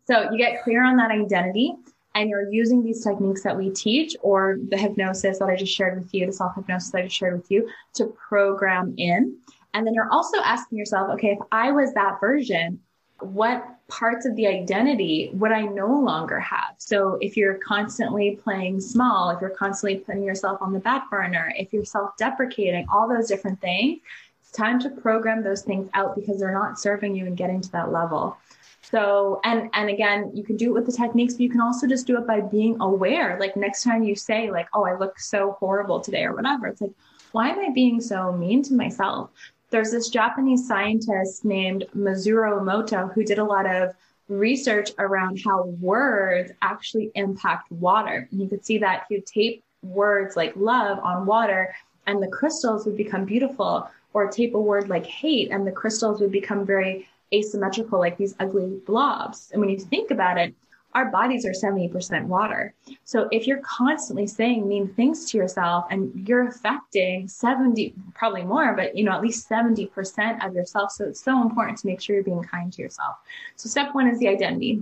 [0.06, 1.76] so you get clear on that identity
[2.16, 6.00] and you're using these techniques that we teach or the hypnosis that I just shared
[6.00, 9.38] with you, the self hypnosis that I just shared with you to program in.
[9.76, 12.80] And then you're also asking yourself, okay, if I was that version,
[13.22, 16.76] what parts of the identity would I no longer have?
[16.78, 21.54] So if you're constantly playing small, if you're constantly putting yourself on the back burner,
[21.58, 24.00] if you're self deprecating, all those different things,
[24.42, 27.72] it's time to program those things out because they're not serving you and getting to
[27.72, 28.38] that level.
[28.82, 31.86] So, and, and again, you can do it with the techniques, but you can also
[31.86, 33.38] just do it by being aware.
[33.40, 36.68] Like next time you say like, Oh, I look so horrible today or whatever.
[36.68, 36.94] It's like,
[37.32, 39.30] why am I being so mean to myself?
[39.70, 43.94] There's this Japanese scientist named Masaru Emoto who did a lot of
[44.28, 48.28] research around how words actually impact water.
[48.32, 51.74] And you could see that he would tape words like love on water
[52.08, 56.20] and the crystals would become beautiful, or tape a word like hate and the crystals
[56.20, 59.52] would become very asymmetrical, like these ugly blobs.
[59.52, 60.56] And when you think about it,
[60.94, 62.74] our bodies are 70% water.
[63.04, 68.74] So if you're constantly saying mean things to yourself and you're affecting 70, probably more,
[68.74, 70.92] but you know, at least 70% of yourself.
[70.92, 73.18] So it's so important to make sure you're being kind to yourself.
[73.56, 74.82] So step one is the identity.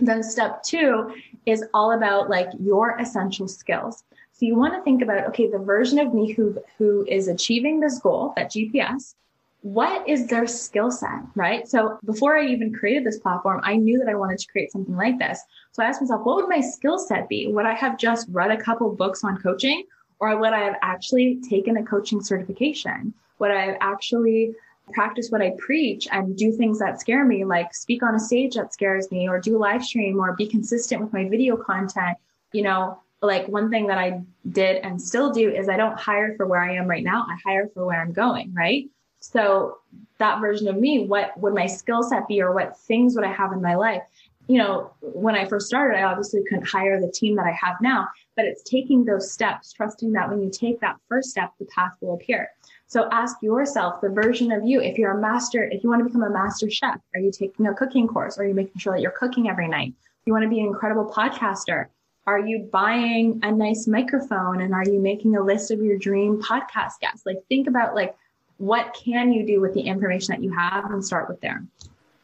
[0.00, 1.14] Then step two
[1.46, 4.04] is all about like your essential skills.
[4.32, 7.80] So you want to think about, okay, the version of me who, who is achieving
[7.80, 9.14] this goal, that GPS,
[9.62, 11.66] what is their skill set, right?
[11.66, 14.96] So before I even created this platform, I knew that I wanted to create something
[14.96, 15.42] like this.
[15.72, 17.48] So I asked myself, what would my skill set be?
[17.48, 19.84] Would I have just read a couple books on coaching
[20.20, 23.12] or would I have actually taken a coaching certification?
[23.40, 24.54] Would I have actually
[24.92, 28.54] practice what I preach and do things that scare me, like speak on a stage
[28.54, 32.16] that scares me or do live stream or be consistent with my video content?
[32.52, 36.36] You know, like one thing that I did and still do is I don't hire
[36.36, 37.26] for where I am right now.
[37.28, 38.88] I hire for where I'm going, right?
[39.20, 39.78] So
[40.18, 43.32] that version of me, what would my skill set be or what things would I
[43.32, 44.02] have in my life?
[44.46, 47.76] You know, when I first started, I obviously couldn't hire the team that I have
[47.82, 51.66] now, but it's taking those steps, trusting that when you take that first step, the
[51.66, 52.48] path will appear.
[52.86, 54.80] So ask yourself the version of you.
[54.80, 57.66] If you're a master, if you want to become a master chef, are you taking
[57.66, 58.38] a cooking course?
[58.38, 59.92] Are you making sure that you're cooking every night?
[60.24, 61.88] You want to be an incredible podcaster,
[62.28, 66.42] are you buying a nice microphone and are you making a list of your dream
[66.42, 67.24] podcast guests?
[67.24, 68.14] Like think about like
[68.58, 71.64] what can you do with the information that you have and start with there.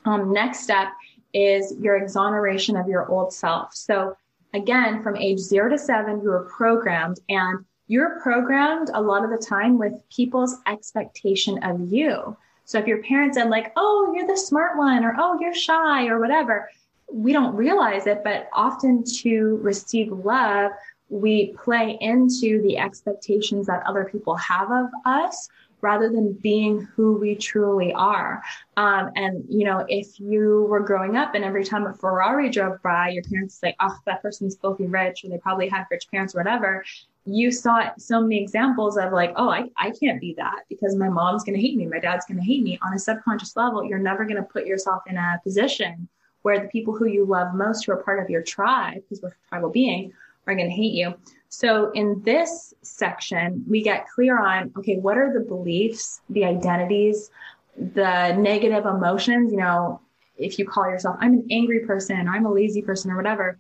[0.05, 0.89] Um, next step
[1.33, 3.75] is your exoneration of your old self.
[3.75, 4.17] So
[4.53, 9.31] again, from age zero to seven, you are programmed and you're programmed a lot of
[9.31, 12.37] the time with people's expectation of you.
[12.65, 16.07] So if your parents said like, oh, you're the smart one or oh, you're shy
[16.07, 16.71] or whatever,
[17.13, 20.73] we don't realize it, but often to receive love,
[21.11, 25.49] we play into the expectations that other people have of us
[25.85, 28.43] rather than being who we truly are.
[28.79, 32.83] Um, and, you know, if you were growing up and every time a Ferrari drove
[32.83, 36.35] by, your parents say, oh, that person's filthy rich, or they probably had rich parents
[36.35, 36.83] or whatever.
[37.27, 41.11] You saw so many examples of like, oh, I, I can't be that because my
[41.11, 41.87] mom's going to hate me.
[41.87, 43.85] My dad's going to hate me on a subconscious level.
[43.85, 46.09] You're never going to put yourself in a position
[46.43, 49.37] where the people who you love most, who are part of your tribe, because we're
[49.49, 50.13] tribal being,
[50.47, 51.15] are going to hate you.
[51.49, 57.31] So in this section, we get clear on, okay, what are the beliefs, the identities,
[57.77, 59.53] the negative emotions?
[59.53, 60.01] You know,
[60.37, 63.59] if you call yourself, I'm an angry person, I'm a lazy person or whatever.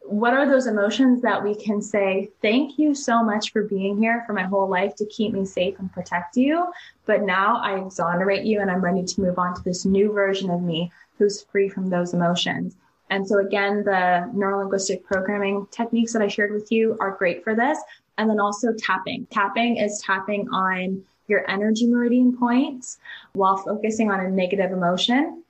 [0.00, 4.22] What are those emotions that we can say, thank you so much for being here
[4.26, 6.72] for my whole life to keep me safe and protect you.
[7.06, 10.48] But now I exonerate you and I'm ready to move on to this new version
[10.48, 12.76] of me who's free from those emotions.
[13.10, 17.54] And so again, the neurolinguistic programming techniques that I shared with you are great for
[17.54, 17.78] this.
[18.18, 19.26] And then also tapping.
[19.30, 22.98] Tapping is tapping on your energy meridian points
[23.32, 25.42] while focusing on a negative emotion.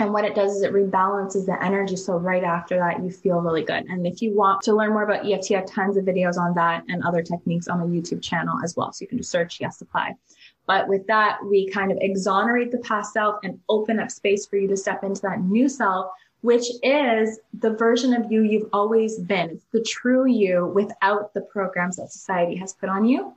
[0.00, 1.96] And what it does is it rebalances the energy.
[1.96, 3.84] So right after that, you feel really good.
[3.86, 6.54] And if you want to learn more about EFT, I have tons of videos on
[6.54, 8.92] that and other techniques on my YouTube channel as well.
[8.92, 10.14] So you can just search Yes Supply.
[10.66, 14.56] But with that, we kind of exonerate the past self and open up space for
[14.56, 19.18] you to step into that new self which is the version of you you've always
[19.18, 19.50] been.
[19.50, 23.34] It's the true you without the programs that society has put on you.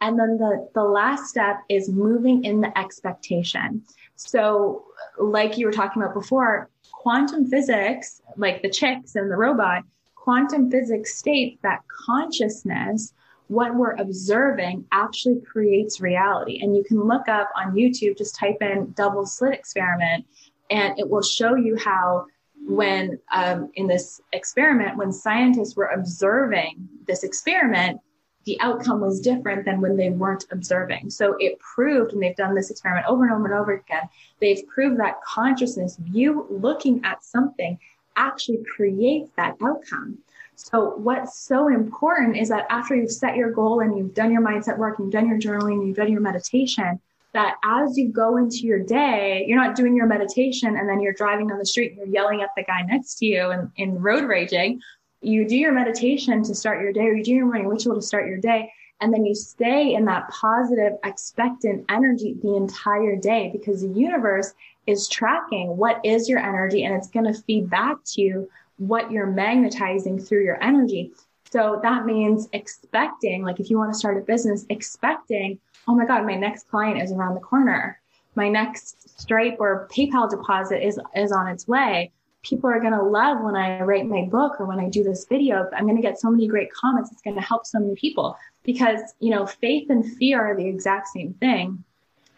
[0.00, 3.82] And then the, the last step is moving in the expectation.
[4.16, 4.84] So,
[5.18, 9.84] like you were talking about before, quantum physics, like the chicks and the robot,
[10.14, 13.12] quantum physics states that consciousness,
[13.48, 16.60] what we're observing, actually creates reality.
[16.62, 20.26] And you can look up on YouTube, just type in double slit experiment,
[20.70, 22.26] and it will show you how
[22.66, 28.00] when um, in this experiment, when scientists were observing this experiment,
[28.44, 31.10] the outcome was different than when they weren't observing.
[31.10, 34.08] So it proved, and they've done this experiment over and over and over again,
[34.40, 37.78] they've proved that consciousness, you looking at something,
[38.16, 40.18] actually creates that outcome.
[40.56, 44.42] So what's so important is that after you've set your goal and you've done your
[44.42, 47.00] mindset work, and you've done your journaling, you've done your meditation,
[47.32, 51.12] that as you go into your day, you're not doing your meditation and then you're
[51.12, 54.00] driving down the street and you're yelling at the guy next to you and in
[54.00, 54.80] road raging.
[55.20, 58.02] You do your meditation to start your day or you do your morning ritual to
[58.02, 58.72] start your day.
[59.00, 64.52] And then you stay in that positive, expectant energy the entire day because the universe
[64.86, 69.10] is tracking what is your energy and it's going to feed back to you what
[69.10, 71.12] you're magnetizing through your energy.
[71.50, 75.58] So that means expecting, like if you want to start a business, expecting
[75.90, 78.00] oh my God, my next client is around the corner.
[78.36, 82.12] My next Stripe or PayPal deposit is, is on its way.
[82.42, 85.26] People are going to love when I write my book or when I do this
[85.26, 85.68] video.
[85.76, 87.10] I'm going to get so many great comments.
[87.10, 90.64] It's going to help so many people because, you know, faith and fear are the
[90.64, 91.82] exact same thing.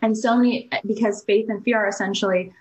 [0.00, 2.54] And so many, because faith and fear are essentially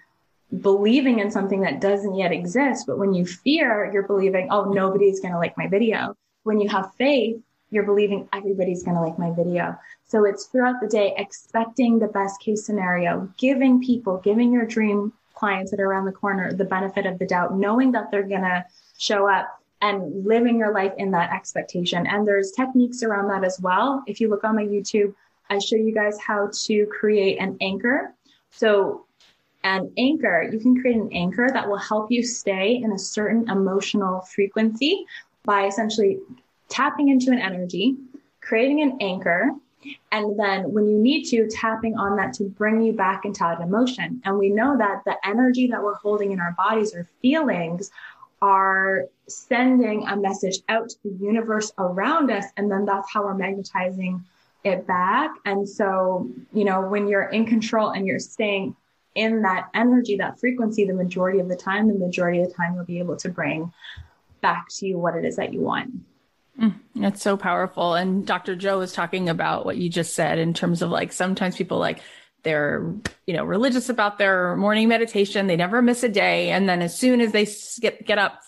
[0.59, 2.85] believing in something that doesn't yet exist.
[2.85, 6.17] But when you fear, you're believing, oh, nobody's going to like my video.
[6.43, 9.77] When you have faith, you're believing everybody's going to like my video.
[10.05, 15.13] So it's throughout the day expecting the best case scenario, giving people, giving your dream
[15.33, 18.41] clients that are around the corner the benefit of the doubt, knowing that they're going
[18.41, 18.63] to
[18.97, 22.05] show up and living your life in that expectation.
[22.05, 24.03] And there's techniques around that as well.
[24.05, 25.15] If you look on my YouTube,
[25.49, 28.13] I show you guys how to create an anchor.
[28.51, 29.05] So
[29.63, 33.49] an anchor, you can create an anchor that will help you stay in a certain
[33.49, 35.05] emotional frequency
[35.43, 36.19] by essentially
[36.71, 37.95] tapping into an energy,
[38.41, 39.51] creating an anchor,
[40.11, 43.61] and then when you need to, tapping on that to bring you back into that
[43.61, 44.21] emotion.
[44.25, 47.91] And we know that the energy that we're holding in our bodies or feelings
[48.41, 52.45] are sending a message out to the universe around us.
[52.57, 54.23] And then that's how we're magnetizing
[54.63, 55.31] it back.
[55.45, 58.75] And so, you know, when you're in control and you're staying
[59.15, 62.75] in that energy, that frequency, the majority of the time, the majority of the time,
[62.75, 63.73] you'll be able to bring
[64.41, 65.91] back to you what it is that you want.
[66.59, 67.95] Mm, that's so powerful.
[67.95, 68.55] And Dr.
[68.55, 72.01] Joe was talking about what you just said in terms of like sometimes people like
[72.43, 72.93] they're,
[73.27, 75.47] you know, religious about their morning meditation.
[75.47, 76.49] They never miss a day.
[76.49, 77.47] And then as soon as they
[77.79, 78.41] get, get up,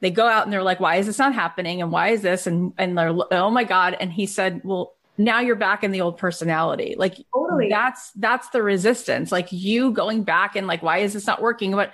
[0.00, 1.80] they go out and they're like, why is this not happening?
[1.80, 2.46] And why is this?
[2.46, 3.96] And, and they're, oh my God.
[3.98, 6.94] And he said, well, now you're back in the old personality.
[6.96, 7.68] Like totally.
[7.68, 9.32] that's, that's the resistance.
[9.32, 11.72] Like you going back and like, why is this not working?
[11.72, 11.92] But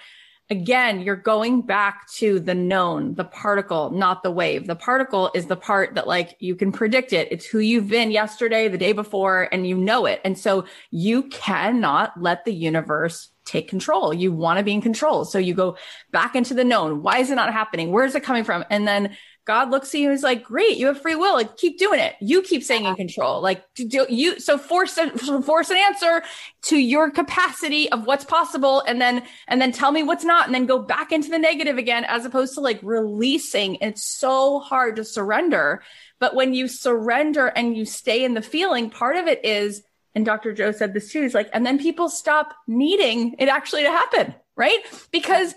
[0.50, 4.66] again, you're going back to the known, the particle, not the wave.
[4.66, 7.28] The particle is the part that like you can predict it.
[7.30, 10.20] It's who you've been yesterday, the day before, and you know it.
[10.24, 14.12] And so you cannot let the universe take control.
[14.12, 15.24] You want to be in control.
[15.24, 15.76] So you go
[16.12, 17.02] back into the known.
[17.02, 17.92] Why is it not happening?
[17.92, 18.64] Where is it coming from?
[18.70, 19.16] And then
[19.46, 21.34] God looks at you and is like, great, you have free will.
[21.34, 22.14] Like, keep doing it.
[22.20, 23.42] You keep saying in control.
[23.42, 25.10] Like, do you, so force, a,
[25.42, 26.22] force an answer
[26.62, 28.82] to your capacity of what's possible.
[28.86, 30.46] And then, and then tell me what's not.
[30.46, 33.76] And then go back into the negative again, as opposed to like releasing.
[33.76, 35.82] It's so hard to surrender.
[36.18, 39.82] But when you surrender and you stay in the feeling, part of it is,
[40.14, 40.54] and Dr.
[40.54, 44.34] Joe said this too, is like, and then people stop needing it actually to happen,
[44.56, 44.78] right?
[45.10, 45.54] Because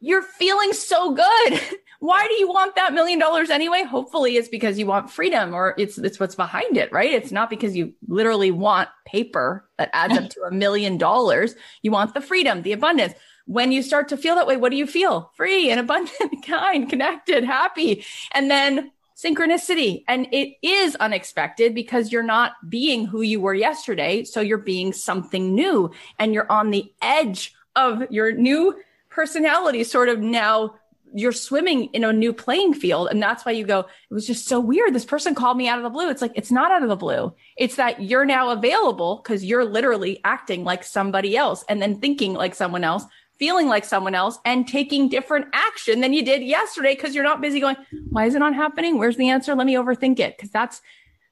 [0.00, 1.60] you're feeling so good.
[2.00, 3.82] Why do you want that million dollars anyway?
[3.82, 7.10] Hopefully it's because you want freedom or it's it's what's behind it, right?
[7.10, 11.54] It's not because you literally want paper that adds up to a million dollars.
[11.82, 13.14] You want the freedom, the abundance.
[13.46, 15.30] When you start to feel that way, what do you feel?
[15.36, 18.04] Free and abundant, kind, connected, happy.
[18.32, 20.04] And then synchronicity.
[20.08, 24.24] And it is unexpected because you're not being who you were yesterday.
[24.24, 28.74] So you're being something new and you're on the edge of your new
[29.16, 30.74] personality sort of now
[31.14, 33.08] you're swimming in a new playing field.
[33.10, 34.92] And that's why you go, it was just so weird.
[34.92, 36.10] This person called me out of the blue.
[36.10, 37.34] It's like, it's not out of the blue.
[37.56, 42.34] It's that you're now available because you're literally acting like somebody else and then thinking
[42.34, 43.04] like someone else,
[43.38, 47.40] feeling like someone else and taking different action than you did yesterday because you're not
[47.40, 47.76] busy going,
[48.10, 48.98] why is it not happening?
[48.98, 49.54] Where's the answer?
[49.54, 50.36] Let me overthink it.
[50.36, 50.82] Cause that's,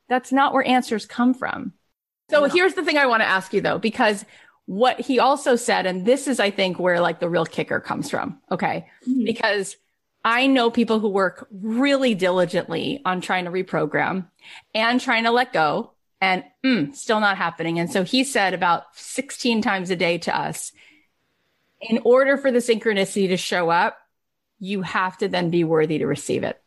[0.08, 1.74] that's not where answers come from.
[2.30, 4.24] So here's the thing I want to ask you though, because
[4.66, 8.10] what he also said, and this is, I think, where like the real kicker comes
[8.10, 8.40] from.
[8.50, 8.88] Okay.
[9.06, 9.24] Mm-hmm.
[9.24, 9.76] Because
[10.24, 14.26] I know people who work really diligently on trying to reprogram
[14.74, 17.78] and trying to let go and mm, still not happening.
[17.78, 20.72] And so he said about 16 times a day to us,
[21.82, 23.98] in order for the synchronicity to show up,
[24.58, 26.58] you have to then be worthy to receive it.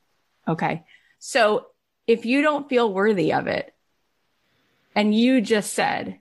[0.48, 0.84] Okay.
[1.18, 1.68] So
[2.06, 3.74] if you don't feel worthy of it,
[4.96, 6.20] and you just said,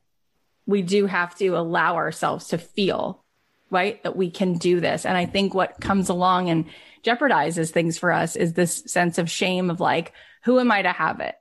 [0.66, 3.24] we do have to allow ourselves to feel,
[3.70, 4.02] right?
[4.02, 5.06] That we can do this.
[5.06, 6.66] And I think what comes along and
[7.04, 10.12] jeopardizes things for us is this sense of shame of like,
[10.44, 11.34] who am I to have it?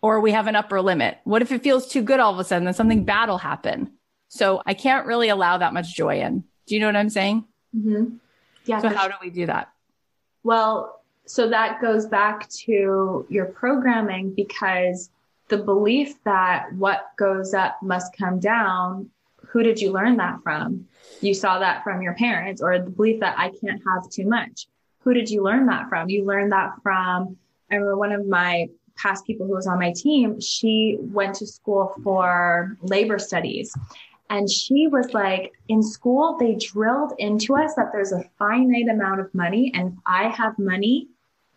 [0.00, 1.18] Or we have an upper limit.
[1.24, 2.64] What if it feels too good all of a sudden?
[2.64, 3.92] Then something bad will happen.
[4.28, 6.44] So I can't really allow that much joy in.
[6.66, 7.44] Do you know what I'm saying?
[7.76, 8.16] Mm-hmm.
[8.66, 8.80] Yeah.
[8.80, 9.72] So how do we do that?
[10.42, 15.10] Well, so that goes back to your programming because
[15.48, 19.10] the belief that what goes up must come down,
[19.48, 20.86] who did you learn that from?
[21.20, 24.66] You saw that from your parents, or the belief that I can't have too much.
[25.00, 26.08] Who did you learn that from?
[26.10, 27.36] You learned that from,
[27.70, 31.46] I remember one of my past people who was on my team, she went to
[31.46, 33.72] school for labor studies.
[34.28, 39.20] And she was like, in school, they drilled into us that there's a finite amount
[39.20, 39.70] of money.
[39.74, 41.08] And if I have money,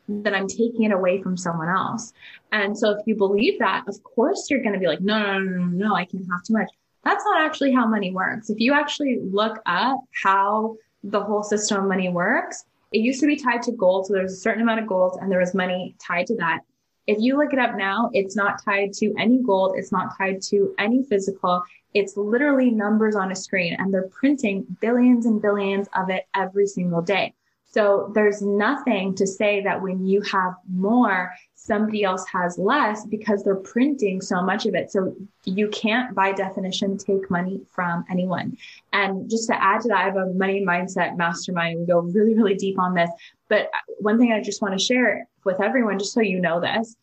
[0.10, 2.14] then I'm taking it away from someone else.
[2.52, 5.40] And so if you believe that, of course you're going to be like, no, no,
[5.40, 6.70] no, no, no, I can't have too much.
[7.04, 8.50] That's not actually how money works.
[8.50, 13.28] If you actually look up how the whole system of money works, it used to
[13.28, 14.08] be tied to gold.
[14.08, 16.62] So there's a certain amount of gold and there was money tied to that.
[17.08, 19.76] If you look it up now, it's not tied to any gold.
[19.78, 21.64] It's not tied to any physical.
[21.94, 26.68] It's literally numbers on a screen and they're printing billions and billions of it every
[26.68, 27.34] single day.
[27.72, 33.44] So there's nothing to say that when you have more, somebody else has less because
[33.44, 34.92] they're printing so much of it.
[34.92, 35.16] So
[35.46, 38.58] you can't by definition take money from anyone.
[38.92, 41.80] And just to add to that, I have a money mindset mastermind.
[41.80, 43.12] We go really, really deep on this.
[43.50, 46.96] But one thing I just want to share with everyone, just so you know this,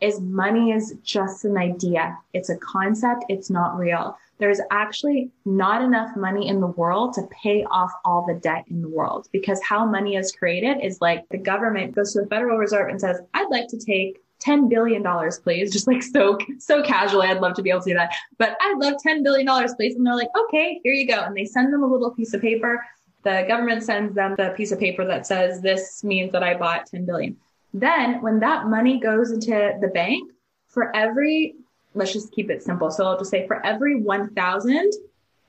[0.00, 2.16] is money is just an idea.
[2.32, 3.24] It's a concept.
[3.28, 8.26] It's not real there's actually not enough money in the world to pay off all
[8.26, 12.12] the debt in the world because how money is created is like the government goes
[12.12, 15.04] to the Federal Reserve and says, I'd like to take $10 billion,
[15.44, 15.72] please.
[15.72, 17.28] Just like so, so casually.
[17.28, 19.94] I'd love to be able to do that, but I'd love $10 billion, please.
[19.94, 21.20] And they're like, okay, here you go.
[21.20, 22.84] And they send them a little piece of paper.
[23.22, 26.86] The government sends them the piece of paper that says this means that I bought
[26.86, 27.36] 10 billion.
[27.72, 30.32] Then when that money goes into the bank,
[30.66, 31.54] for every
[31.94, 32.90] let's just keep it simple.
[32.90, 34.92] So I'll just say for every 1,000,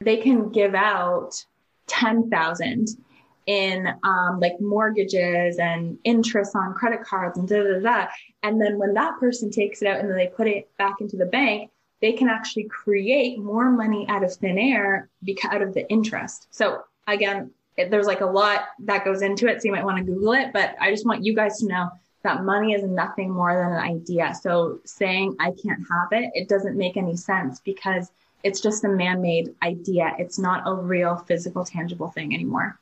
[0.02, 1.46] they can give out
[1.88, 2.88] 10,000
[3.46, 8.08] in um, like mortgages and interest on credit cards and da, da, da.
[8.42, 11.18] And then when that person takes it out and then they put it back into
[11.18, 11.72] the bank,
[12.02, 16.48] they can actually create more money out of thin air because out of the interest.
[16.52, 19.62] So again, there's like a lot that goes into it.
[19.62, 21.90] So you might want to Google it, but I just want you guys to know
[22.24, 24.34] that money is nothing more than an idea.
[24.42, 28.12] So saying I can't have it, it doesn't make any sense because
[28.44, 30.16] it's just a man made idea.
[30.18, 32.80] It's not a real physical, tangible thing anymore.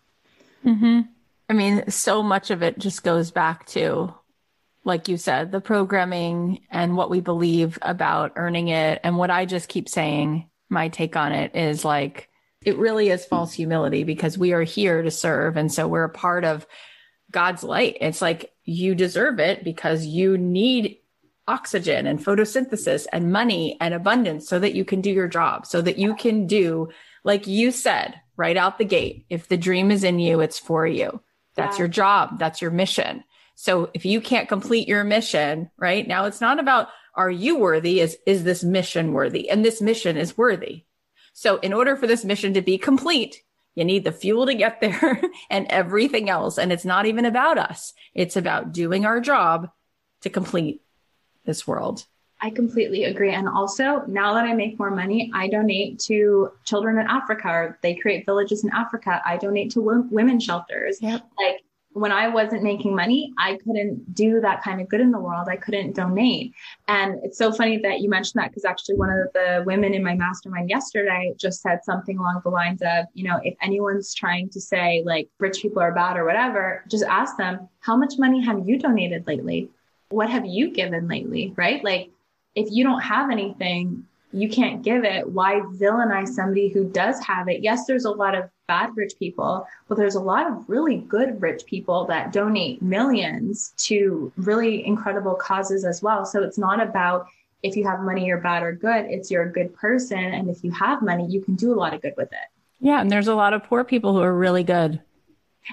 [0.66, 1.02] Mm-hmm.
[1.50, 4.14] I mean, so much of it just goes back to,
[4.84, 9.02] like you said, the programming and what we believe about earning it.
[9.04, 12.30] And what I just keep saying, my take on it is like,
[12.64, 15.58] it really is false humility because we are here to serve.
[15.58, 16.66] And so we're a part of
[17.32, 17.98] God's light.
[18.02, 20.98] It's like you deserve it because you need
[21.48, 25.82] oxygen and photosynthesis and money and abundance so that you can do your job, so
[25.82, 26.90] that you can do,
[27.24, 29.26] like you said, right out the gate.
[29.30, 31.22] If the dream is in you, it's for you.
[31.56, 31.84] That's yeah.
[31.84, 32.40] your job.
[32.40, 33.24] That's your mission.
[33.56, 38.00] So if you can't complete your mission, right now, it's not about are you worthy?
[38.00, 39.50] Is, is this mission worthy?
[39.50, 40.86] And this mission is worthy.
[41.34, 43.42] So in order for this mission to be complete,
[43.76, 46.58] you need the fuel to get there and everything else.
[46.58, 47.94] And it's not even about us.
[48.14, 49.70] It's about doing our job
[50.22, 50.82] to complete
[51.46, 52.06] this world.
[52.44, 53.32] I completely agree.
[53.32, 57.80] And also, now that I make more money, I donate to children in Africa, or
[57.84, 59.22] they create villages in Africa.
[59.24, 60.98] I donate to women shelters.
[61.02, 61.22] Yep.
[61.38, 61.62] Like
[61.94, 65.48] when I wasn't making money, I couldn't do that kind of good in the world.
[65.50, 66.54] I couldn't donate.
[66.88, 70.04] And it's so funny that you mentioned that because actually one of the women in
[70.04, 74.50] my mastermind yesterday just said something along the lines of, you know, if anyone's trying
[74.50, 78.44] to say like rich people are bad or whatever, just ask them, how much money
[78.44, 79.70] have you donated lately?
[80.10, 81.54] What have you given lately?
[81.58, 81.84] Right?
[81.84, 82.12] Like
[82.56, 85.30] if you don't have anything, you can't give it.
[85.30, 87.62] Why villainize somebody who does have it?
[87.62, 91.42] Yes, there's a lot of bad rich people, but there's a lot of really good
[91.42, 96.26] rich people that donate millions to really incredible causes as well.
[96.26, 97.28] So it's not about
[97.64, 99.06] if you have money, you're bad or good.
[99.06, 100.18] It's you're a good person.
[100.18, 102.50] And if you have money, you can do a lot of good with it.
[102.80, 103.02] Yeah.
[103.02, 105.02] And there's a lot of poor people who are really good.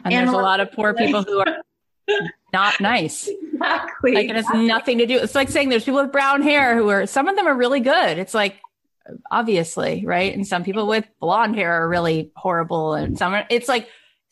[0.05, 1.63] And, and there's a lot of poor people who are
[2.53, 3.31] not nice.
[3.61, 4.13] Exactly.
[4.13, 4.67] Like it has exactly.
[4.67, 5.19] nothing to do.
[5.19, 7.81] It's like saying there's people with brown hair who are, some of them are really
[7.81, 8.19] good.
[8.19, 8.57] It's like,
[9.31, 10.35] obviously, right?
[10.35, 12.95] And some people with blonde hair are really horrible.
[12.95, 13.89] And some, it's like,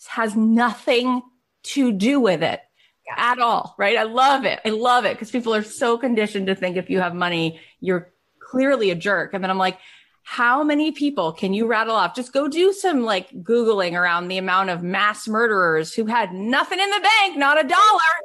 [0.08, 1.22] has nothing
[1.62, 2.60] to do with it
[3.06, 3.14] yeah.
[3.16, 3.96] at all, right?
[3.96, 4.60] I love it.
[4.64, 8.12] I love it because people are so conditioned to think if you have money, you're
[8.38, 9.34] clearly a jerk.
[9.34, 9.78] And then I'm like,
[10.22, 12.14] how many people can you rattle off?
[12.14, 16.78] Just go do some like Googling around the amount of mass murderers who had nothing
[16.78, 18.16] in the bank, not a dollar.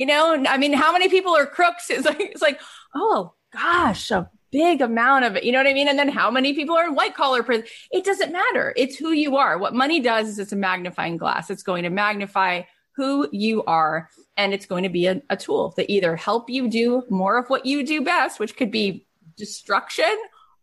[0.00, 1.90] You know, I mean, how many people are crooks?
[1.90, 2.60] It's like, it's like,
[2.94, 5.44] oh gosh, a big amount of it.
[5.44, 5.88] You know what I mean?
[5.88, 7.66] And then how many people are in white collar prison?
[7.92, 8.72] It doesn't matter.
[8.76, 9.58] It's who you are.
[9.58, 11.50] What money does is it's a magnifying glass.
[11.50, 12.62] It's going to magnify
[12.96, 14.08] who you are.
[14.38, 17.50] And it's going to be a, a tool that either help you do more of
[17.50, 20.16] what you do best, which could be destruction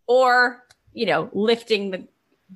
[0.07, 0.63] or
[0.97, 2.07] you know, lifting the,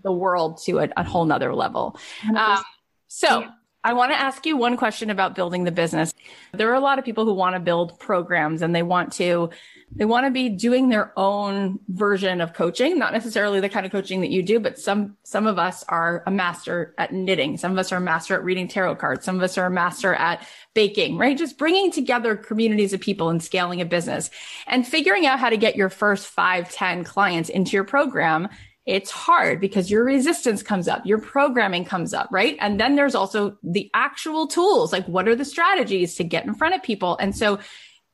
[0.04, 1.96] the world to a, a whole nother level.
[2.36, 2.64] Um,
[3.08, 3.46] so
[3.84, 6.14] I want to ask you one question about building the business.
[6.54, 9.50] There are a lot of people who want to build programs and they want to
[9.94, 13.92] they want to be doing their own version of coaching, not necessarily the kind of
[13.92, 17.58] coaching that you do, but some, some of us are a master at knitting.
[17.58, 19.26] Some of us are a master at reading tarot cards.
[19.26, 21.38] Some of us are a master at baking, right?
[21.38, 24.30] Just bringing together communities of people and scaling a business
[24.66, 28.48] and figuring out how to get your first five, ten clients into your program
[28.86, 32.58] it's hard because your resistance comes up, your programming comes up, right?
[32.60, 34.92] And then there's also the actual tools.
[34.92, 37.18] Like what are the strategies to get in front of people?
[37.20, 37.60] And so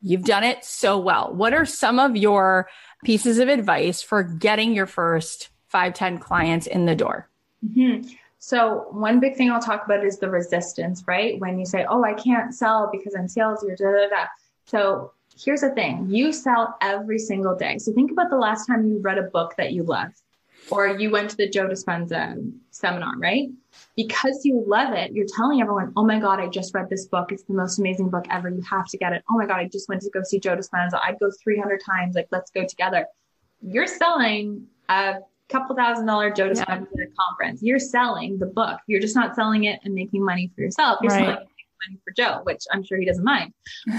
[0.01, 1.33] You've done it so well.
[1.33, 2.69] What are some of your
[3.03, 7.29] pieces of advice for getting your first five, 10 clients in the door?
[7.65, 8.07] Mm-hmm.
[8.39, 11.39] So one big thing I'll talk about is the resistance, right?
[11.39, 14.25] When you say, oh, I can't sell because I'm salesy or da da da.
[14.65, 16.07] So here's the thing.
[16.09, 17.79] You sell every single day.
[17.79, 20.21] So think about the last time you read a book that you loved
[20.69, 22.35] or you went to the Joe Dispenza
[22.71, 23.49] seminar, right?
[23.97, 27.31] because you love it, you're telling everyone, oh my God, I just read this book.
[27.31, 28.47] It's the most amazing book ever.
[28.49, 29.23] You have to get it.
[29.29, 30.99] Oh my God, I just went to go see Joe Dispenza.
[31.03, 32.15] I'd go 300 times.
[32.15, 33.07] Like, let's go together.
[33.59, 35.15] You're selling a
[35.49, 37.05] couple thousand dollar Joe Dispenza yeah.
[37.19, 37.63] conference.
[37.63, 38.79] You're selling the book.
[38.85, 40.99] You're just not selling it and making money for yourself.
[41.01, 41.25] You're right.
[41.25, 41.47] selling
[41.87, 43.51] money for Joe, which I'm sure he doesn't mind.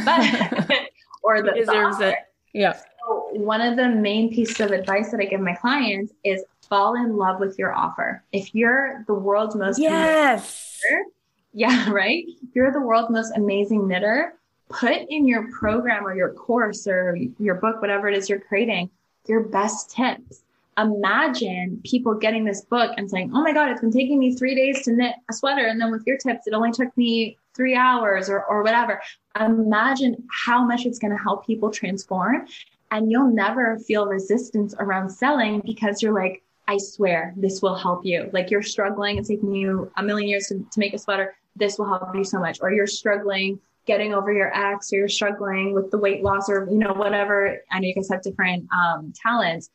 [0.04, 0.20] But,
[1.24, 2.18] or the, he deserves the it.
[2.54, 2.74] Yeah.
[2.74, 6.94] So one of the main pieces of advice that I give my clients is fall
[6.94, 8.22] in love with your offer.
[8.32, 11.04] If you're the world's most yes, knitter,
[11.52, 12.24] yeah, right.
[12.26, 14.34] If you're the world's most amazing knitter,
[14.68, 18.90] put in your program or your course or your book, whatever it is you're creating,
[19.26, 20.42] your best tips.
[20.76, 24.54] Imagine people getting this book and saying, "Oh my God, it's been taking me three
[24.54, 27.74] days to knit a sweater, and then with your tips, it only took me three
[27.74, 29.00] hours or or whatever."
[29.40, 32.46] Imagine how much it's going to help people transform,
[32.92, 38.04] and you'll never feel resistance around selling because you're like, I swear this will help
[38.04, 38.28] you.
[38.32, 41.34] Like you're struggling, it's taking you a million years to, to make a sweater.
[41.56, 42.58] This will help you so much.
[42.60, 46.68] Or you're struggling getting over your ex or you're struggling with the weight loss or,
[46.70, 47.58] you know, whatever.
[47.70, 49.70] I know you guys have different um, talents.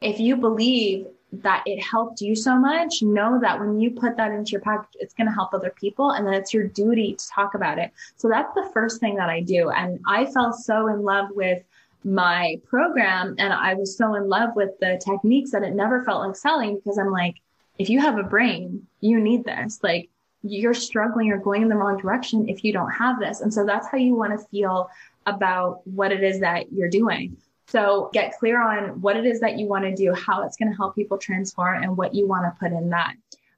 [0.00, 4.30] If you believe that it helped you so much, know that when you put that
[4.30, 6.12] into your package, it's going to help other people.
[6.12, 7.90] And then it's your duty to talk about it.
[8.16, 9.70] So that's the first thing that I do.
[9.70, 11.62] And I fell so in love with
[12.04, 16.26] my program and I was so in love with the techniques that it never felt
[16.26, 17.36] like selling because I'm like,
[17.78, 19.80] if you have a brain, you need this.
[19.82, 20.08] Like
[20.42, 23.40] you're struggling, you're going in the wrong direction if you don't have this.
[23.40, 24.90] And so that's how you want to feel
[25.26, 27.36] about what it is that you're doing.
[27.66, 30.70] So get clear on what it is that you want to do, how it's going
[30.70, 33.14] to help people transform and what you want to put in that.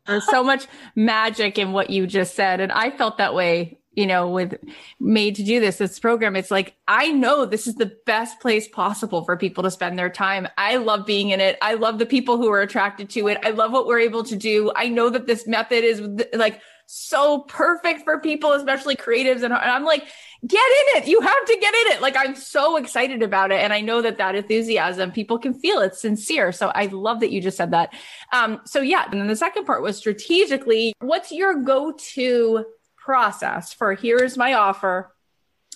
[0.06, 2.60] There's so much magic in what you just said.
[2.60, 4.58] And I felt that way, you know, with
[4.98, 6.34] made to do this, this program.
[6.34, 10.08] It's like, I know this is the best place possible for people to spend their
[10.08, 10.48] time.
[10.56, 11.58] I love being in it.
[11.60, 13.38] I love the people who are attracted to it.
[13.42, 14.72] I love what we're able to do.
[14.74, 16.00] I know that this method is
[16.32, 19.42] like so perfect for people, especially creatives.
[19.42, 20.04] And I'm like,
[20.46, 20.60] get
[20.96, 21.08] in it.
[21.08, 22.02] You have to get in it.
[22.02, 23.60] Like I'm so excited about it.
[23.60, 26.50] And I know that that enthusiasm, people can feel it's sincere.
[26.50, 27.94] So I love that you just said that.
[28.32, 29.06] Um, so yeah.
[29.10, 32.64] And then the second part was strategically, what's your go-to
[33.04, 35.12] process for here's my offer.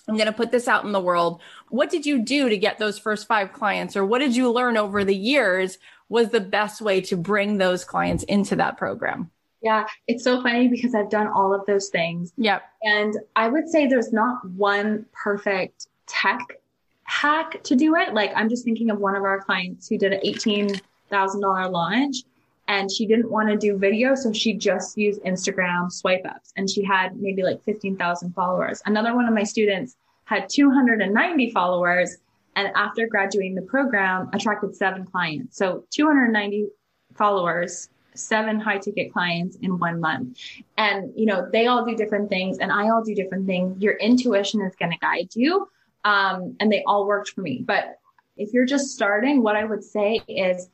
[0.07, 1.41] I'm going to put this out in the world.
[1.69, 4.77] What did you do to get those first five clients or what did you learn
[4.77, 9.29] over the years was the best way to bring those clients into that program?
[9.61, 12.31] Yeah, it's so funny because I've done all of those things.
[12.37, 12.61] Yep.
[12.83, 16.39] And I would say there's not one perfect tech
[17.03, 18.13] hack to do it.
[18.13, 22.17] Like I'm just thinking of one of our clients who did an $18,000 launch
[22.67, 24.15] and she didn't want to do video.
[24.15, 28.81] So she just used Instagram swipe ups and she had maybe like 15,000 followers.
[28.85, 29.95] Another one of my students
[30.25, 32.17] had 290 followers
[32.55, 35.57] and after graduating the program attracted seven clients.
[35.57, 36.67] So 290
[37.15, 40.37] followers seven high ticket clients in one month.
[40.77, 43.81] And, you know, they all do different things and I all do different things.
[43.81, 45.67] Your intuition is going to guide you.
[46.03, 47.63] Um, and they all worked for me.
[47.65, 47.99] But
[48.37, 50.69] if you're just starting, what I would say is,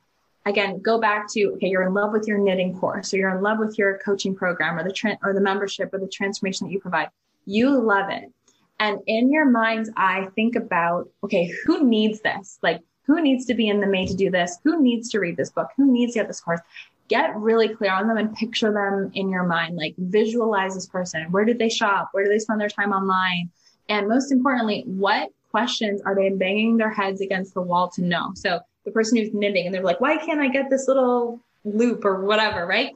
[0.46, 3.42] again, go back to, okay, you're in love with your knitting course or you're in
[3.42, 6.74] love with your coaching program or the, tra- or the membership or the transformation that
[6.74, 7.10] you provide.
[7.46, 8.32] You love it.
[8.80, 12.60] And in your mind's eye, think about, okay, who needs this?
[12.62, 14.60] Like, who needs to be in the made to do this?
[14.64, 15.70] Who needs to read this book?
[15.78, 16.62] Who needs to get this course?
[17.10, 19.76] get really clear on them and picture them in your mind.
[19.76, 21.32] Like visualize this person.
[21.32, 22.10] Where did they shop?
[22.12, 23.50] Where do they spend their time online?
[23.90, 28.32] And most importantly, what questions are they banging their heads against the wall to know?
[28.36, 32.06] So the person who's knitting and they're like, why can't I get this little loop
[32.06, 32.92] or whatever, right?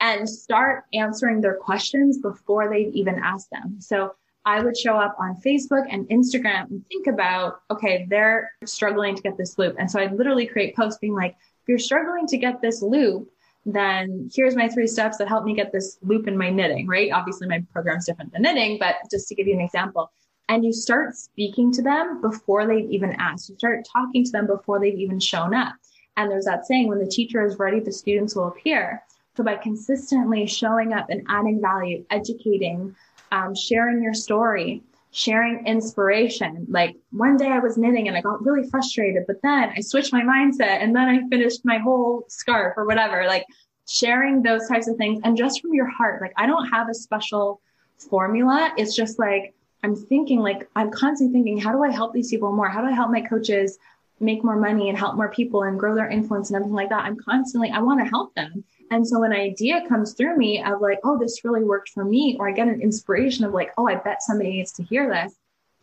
[0.00, 3.76] And start answering their questions before they've even ask them.
[3.80, 4.14] So
[4.44, 9.22] I would show up on Facebook and Instagram and think about, okay, they're struggling to
[9.22, 9.76] get this loop.
[9.78, 11.32] And so I'd literally create posts being like,
[11.62, 13.30] if you're struggling to get this loop,
[13.64, 17.10] then here's my three steps that help me get this loop in my knitting, right?
[17.10, 20.12] Obviously, my program's different than knitting, but just to give you an example.
[20.48, 23.48] And you start speaking to them before they've even asked.
[23.48, 25.74] You start talking to them before they've even shown up.
[26.16, 29.02] And there's that saying, when the teacher is ready, the students will appear.
[29.36, 32.94] So by consistently showing up and adding value, educating,
[33.32, 36.66] um, sharing your story, sharing inspiration.
[36.68, 40.12] Like one day I was knitting and I got really frustrated, but then I switched
[40.12, 43.24] my mindset and then I finished my whole scarf or whatever.
[43.26, 43.46] Like
[43.88, 46.20] sharing those types of things and just from your heart.
[46.20, 47.60] Like I don't have a special
[47.98, 48.72] formula.
[48.76, 49.54] It's just like
[49.84, 52.70] I'm thinking like I'm constantly thinking, how do I help these people more?
[52.70, 53.78] How do I help my coaches
[54.18, 57.04] make more money and help more people and grow their influence and everything like that?
[57.04, 58.64] I'm constantly, I want to help them.
[58.90, 62.34] And so an idea comes through me of like, oh, this really worked for me,
[62.40, 65.34] or I get an inspiration of like, oh, I bet somebody needs to hear this.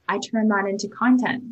[0.10, 1.43] I turn that into content.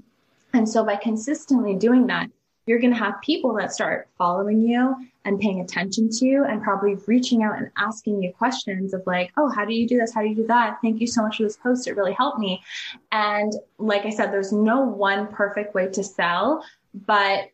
[0.54, 2.32] And so by consistently doing that,
[2.66, 4.95] you're going to have people that start following you
[5.26, 9.49] and paying attention to and probably reaching out and asking you questions of like, oh,
[9.49, 10.13] how do you do this?
[10.13, 10.78] How do you do that?
[10.82, 11.88] Thank you so much for this post.
[11.88, 12.61] It really helped me.
[13.11, 16.63] And like I said, there's no one perfect way to sell,
[16.93, 17.49] but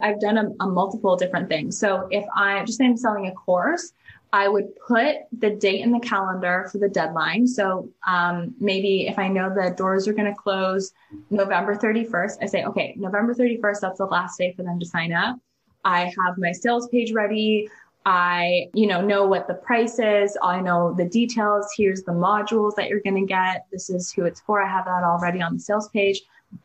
[0.00, 1.78] I've done a, a multiple different things.
[1.78, 3.92] So if I'm just I'm selling a course,
[4.32, 7.46] I would put the date in the calendar for the deadline.
[7.46, 10.92] So um, maybe if I know the doors are going to close
[11.30, 15.12] November 31st, I say, okay, November 31st, that's the last day for them to sign
[15.12, 15.38] up.
[15.86, 17.70] I have my sales page ready.
[18.04, 20.36] I, you know, know what the price is.
[20.42, 21.66] I know the details.
[21.76, 23.66] Here's the modules that you're going to get.
[23.70, 24.60] This is who it's for.
[24.60, 26.22] I have that already on the sales page.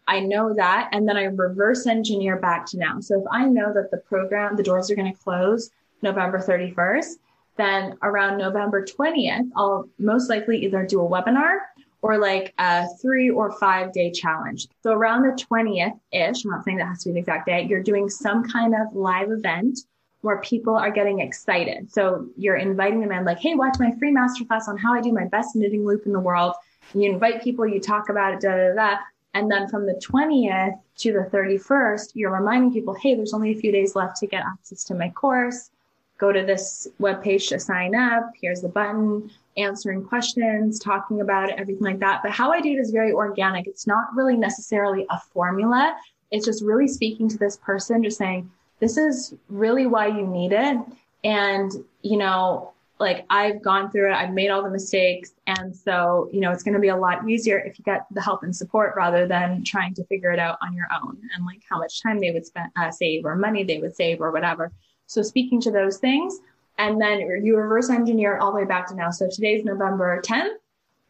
[0.07, 0.89] I know that.
[0.91, 2.99] And then I reverse engineer back to now.
[2.99, 5.69] So if I know that the program, the doors are going to close
[6.01, 7.13] November 31st,
[7.57, 11.59] then around November 20th, I'll most likely either do a webinar
[12.01, 14.67] or like a three or five day challenge.
[14.81, 17.65] So around the 20th ish, I'm not saying that has to be the exact day,
[17.69, 19.79] you're doing some kind of live event
[20.21, 21.91] where people are getting excited.
[21.91, 25.11] So you're inviting them in like, Hey, watch my free masterclass on how I do
[25.11, 26.53] my best knitting loop in the world.
[26.93, 28.97] You invite people, you talk about it, da, da, da.
[29.33, 33.55] And then from the 20th to the 31st, you're reminding people, hey, there's only a
[33.55, 35.71] few days left to get access to my course.
[36.17, 38.31] Go to this webpage to sign up.
[38.39, 42.21] Here's the button, answering questions, talking about it, everything like that.
[42.23, 43.67] But how I do it is very organic.
[43.67, 45.95] It's not really necessarily a formula.
[46.31, 48.49] It's just really speaking to this person, just saying,
[48.79, 50.77] this is really why you need it.
[51.23, 51.71] And,
[52.01, 55.33] you know, like I've gone through it, I've made all the mistakes.
[55.47, 58.21] And so, you know, it's going to be a lot easier if you get the
[58.21, 61.61] help and support rather than trying to figure it out on your own and like
[61.67, 64.71] how much time they would spend, uh, save or money they would save or whatever.
[65.07, 66.39] So speaking to those things
[66.81, 69.11] and then you reverse engineer it all the way back to now.
[69.11, 70.55] So today's November 10th,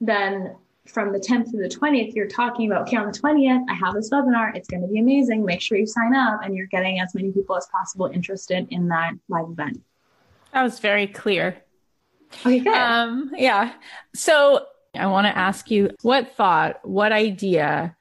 [0.02, 3.74] then from the 10th to the 20th, you're talking about, okay, on the 20th, I
[3.74, 4.54] have this webinar.
[4.54, 5.46] It's going to be amazing.
[5.46, 8.90] Make sure you sign up and you're getting as many people as possible interested in
[8.90, 9.82] that live event.
[10.54, 11.56] That was very clear.
[12.46, 12.74] Okay, good.
[12.74, 13.72] Um, yeah.
[14.14, 17.96] So I want to ask you what thought, what idea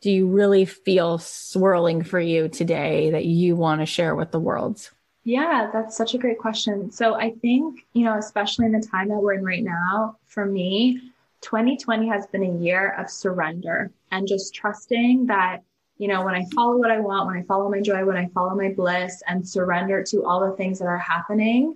[0.00, 4.38] do you really feel swirling for you today that you want to share with the
[4.38, 4.90] world?
[5.26, 6.92] Yeah, that's such a great question.
[6.92, 10.46] So I think, you know, especially in the time that we're in right now, for
[10.46, 11.00] me,
[11.40, 15.64] 2020 has been a year of surrender and just trusting that,
[15.98, 18.28] you know, when I follow what I want, when I follow my joy, when I
[18.28, 21.74] follow my bliss and surrender to all the things that are happening,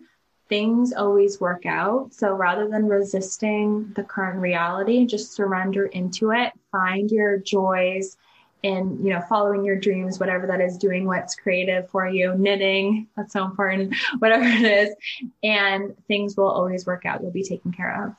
[0.49, 2.15] things always work out.
[2.15, 8.17] So rather than resisting the current reality, just surrender into it, find your joys
[8.63, 13.09] in, you know, following your dreams, whatever that is, doing what's creative for you, knitting,
[13.17, 14.95] that's so important, whatever it is.
[15.43, 17.23] And things will always work out.
[17.23, 18.15] You'll be taken care of.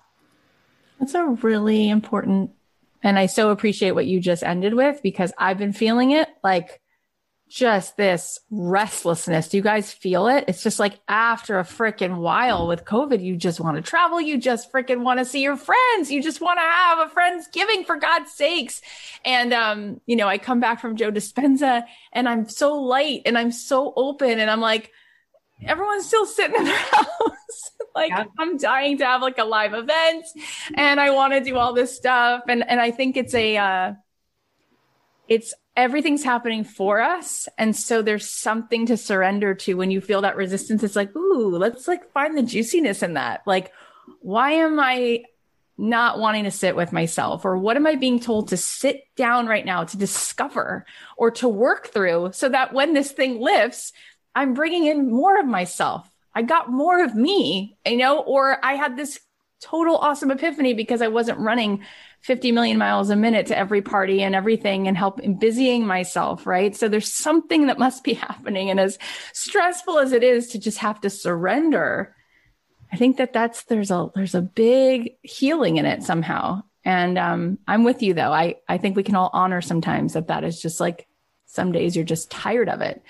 [0.99, 2.51] That's a really important,
[3.01, 6.79] and I so appreciate what you just ended with because I've been feeling it like
[7.51, 9.49] just this restlessness.
[9.49, 10.45] Do you guys feel it?
[10.47, 14.21] It's just like after a freaking while with COVID, you just want to travel.
[14.21, 16.09] You just freaking want to see your friends.
[16.09, 18.81] You just want to have a Friendsgiving for God's sakes.
[19.25, 21.83] And, um, you know, I come back from Joe Dispenza
[22.13, 24.89] and I'm so light and I'm so open and I'm like,
[25.61, 27.71] everyone's still sitting in their house.
[27.95, 28.25] like yeah.
[28.39, 30.25] I'm dying to have like a live event
[30.75, 32.43] and I want to do all this stuff.
[32.47, 33.93] And, and I think it's a, uh,
[35.32, 37.47] it's everything's happening for us.
[37.57, 40.84] And so there's something to surrender to when you feel that resistance.
[40.84, 43.41] It's like, ooh, let's like find the juiciness in that.
[43.45, 43.71] Like,
[44.19, 45.23] why am I
[45.77, 47.45] not wanting to sit with myself?
[47.45, 51.47] Or what am I being told to sit down right now to discover or to
[51.47, 53.93] work through so that when this thing lifts,
[54.36, 56.09] I'm bringing in more of myself.
[56.36, 59.17] I got more of me, you know, or I had this
[59.61, 61.86] total awesome epiphany because I wasn't running
[62.22, 66.45] 50 million miles a minute to every party and everything and help in busying myself,
[66.45, 66.76] right?
[66.76, 68.69] So there's something that must be happening.
[68.69, 68.97] And as
[69.34, 72.15] stressful as it is to just have to surrender,
[72.91, 76.63] I think that that's, there's a, there's a big healing in it somehow.
[76.84, 78.32] And, um, I'm with you though.
[78.32, 81.07] I, I think we can all honor sometimes that that is just like
[81.45, 83.03] some days you're just tired of it.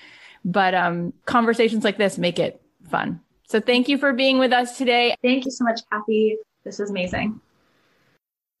[0.44, 3.20] But, um, conversations like this make it fun.
[3.48, 5.14] So thank you for being with us today.
[5.22, 6.38] Thank you so much, Cathy.
[6.64, 7.40] This was amazing.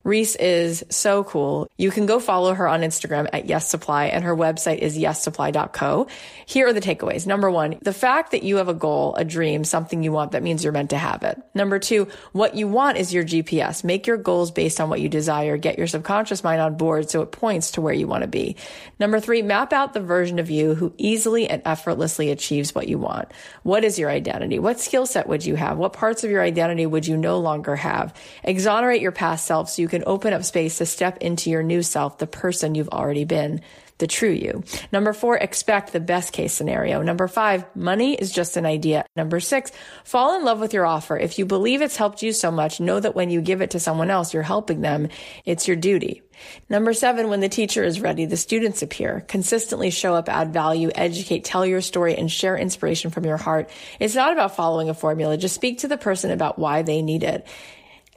[0.04, 1.68] Reese is so cool.
[1.76, 6.08] You can go follow her on Instagram at Yes Supply and her website is yessupply.co.
[6.44, 7.26] Here are the takeaways.
[7.26, 10.42] Number one, the fact that you have a goal, a dream, something you want, that
[10.42, 11.40] means you're meant to have it.
[11.54, 13.84] Number two, what you want is your GPS.
[13.84, 15.56] Make your goals based on what you desire.
[15.56, 18.56] Get your subconscious mind on board so it points to where you want to be.
[18.98, 22.98] Number three, map out the version of you who easily and effortlessly achieves what you
[22.98, 23.30] want.
[23.62, 24.58] What is your identity?
[24.58, 25.78] What skill set would you have?
[25.78, 28.14] What parts of your identity would you no longer have?
[28.42, 31.82] Exonerate your past self so you can open up space to step into your new
[31.82, 33.60] self, the person you've already been,
[33.98, 34.64] the true you.
[34.90, 37.02] Number four, expect the best case scenario.
[37.02, 39.04] Number five, money is just an idea.
[39.14, 39.70] Number six,
[40.02, 41.16] fall in love with your offer.
[41.16, 43.80] If you believe it's helped you so much, know that when you give it to
[43.80, 45.08] someone else, you're helping them.
[45.44, 46.22] It's your duty.
[46.68, 49.20] Number seven, when the teacher is ready, the students appear.
[49.28, 53.70] Consistently show up, add value, educate, tell your story, and share inspiration from your heart.
[54.00, 55.36] It's not about following a formula.
[55.36, 57.46] Just speak to the person about why they need it.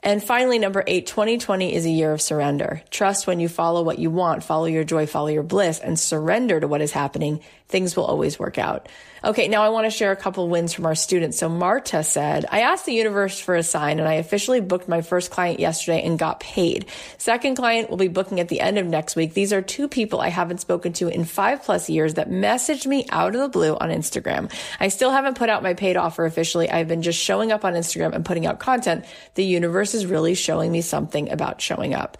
[0.06, 2.80] And finally, number eight, 2020 is a year of surrender.
[2.90, 6.60] Trust when you follow what you want, follow your joy, follow your bliss, and surrender
[6.60, 7.40] to what is happening.
[7.66, 8.88] Things will always work out.
[9.24, 11.38] Okay, now I want to share a couple wins from our students.
[11.38, 15.00] So Marta said, I asked the universe for a sign and I officially booked my
[15.00, 16.86] first client yesterday and got paid.
[17.16, 19.32] Second client will be booking at the end of next week.
[19.32, 23.06] These are two people I haven't spoken to in five plus years that messaged me
[23.10, 24.52] out of the blue on Instagram.
[24.78, 26.70] I still haven't put out my paid offer officially.
[26.70, 29.06] I've been just showing up on Instagram and putting out content.
[29.34, 32.18] The universe is really showing me something about showing up.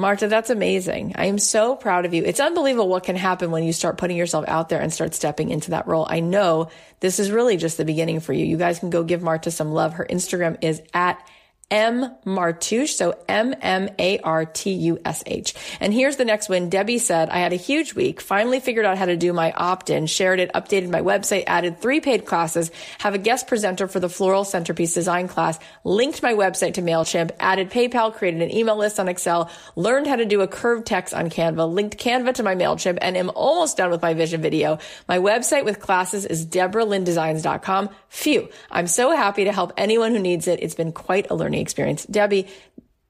[0.00, 1.14] Marta, that's amazing.
[1.16, 2.22] I am so proud of you.
[2.22, 5.50] It's unbelievable what can happen when you start putting yourself out there and start stepping
[5.50, 6.06] into that role.
[6.08, 6.68] I know
[7.00, 8.46] this is really just the beginning for you.
[8.46, 9.94] You guys can go give Marta some love.
[9.94, 11.20] Her Instagram is at
[11.70, 15.54] M Martush, so M M A R T U S H.
[15.80, 16.70] And here's the next one.
[16.70, 19.90] Debbie said, I had a huge week, finally figured out how to do my opt
[19.90, 24.00] in, shared it, updated my website, added three paid classes, have a guest presenter for
[24.00, 28.76] the floral centerpiece design class, linked my website to MailChimp, added PayPal, created an email
[28.76, 32.42] list on Excel, learned how to do a curved text on Canva, linked Canva to
[32.42, 34.78] my MailChimp, and am almost done with my vision video.
[35.06, 37.90] My website with classes is deborahlindesigns.com.
[38.08, 38.48] Phew.
[38.70, 40.62] I'm so happy to help anyone who needs it.
[40.62, 42.04] It's been quite a learning experience.
[42.06, 42.46] Debbie,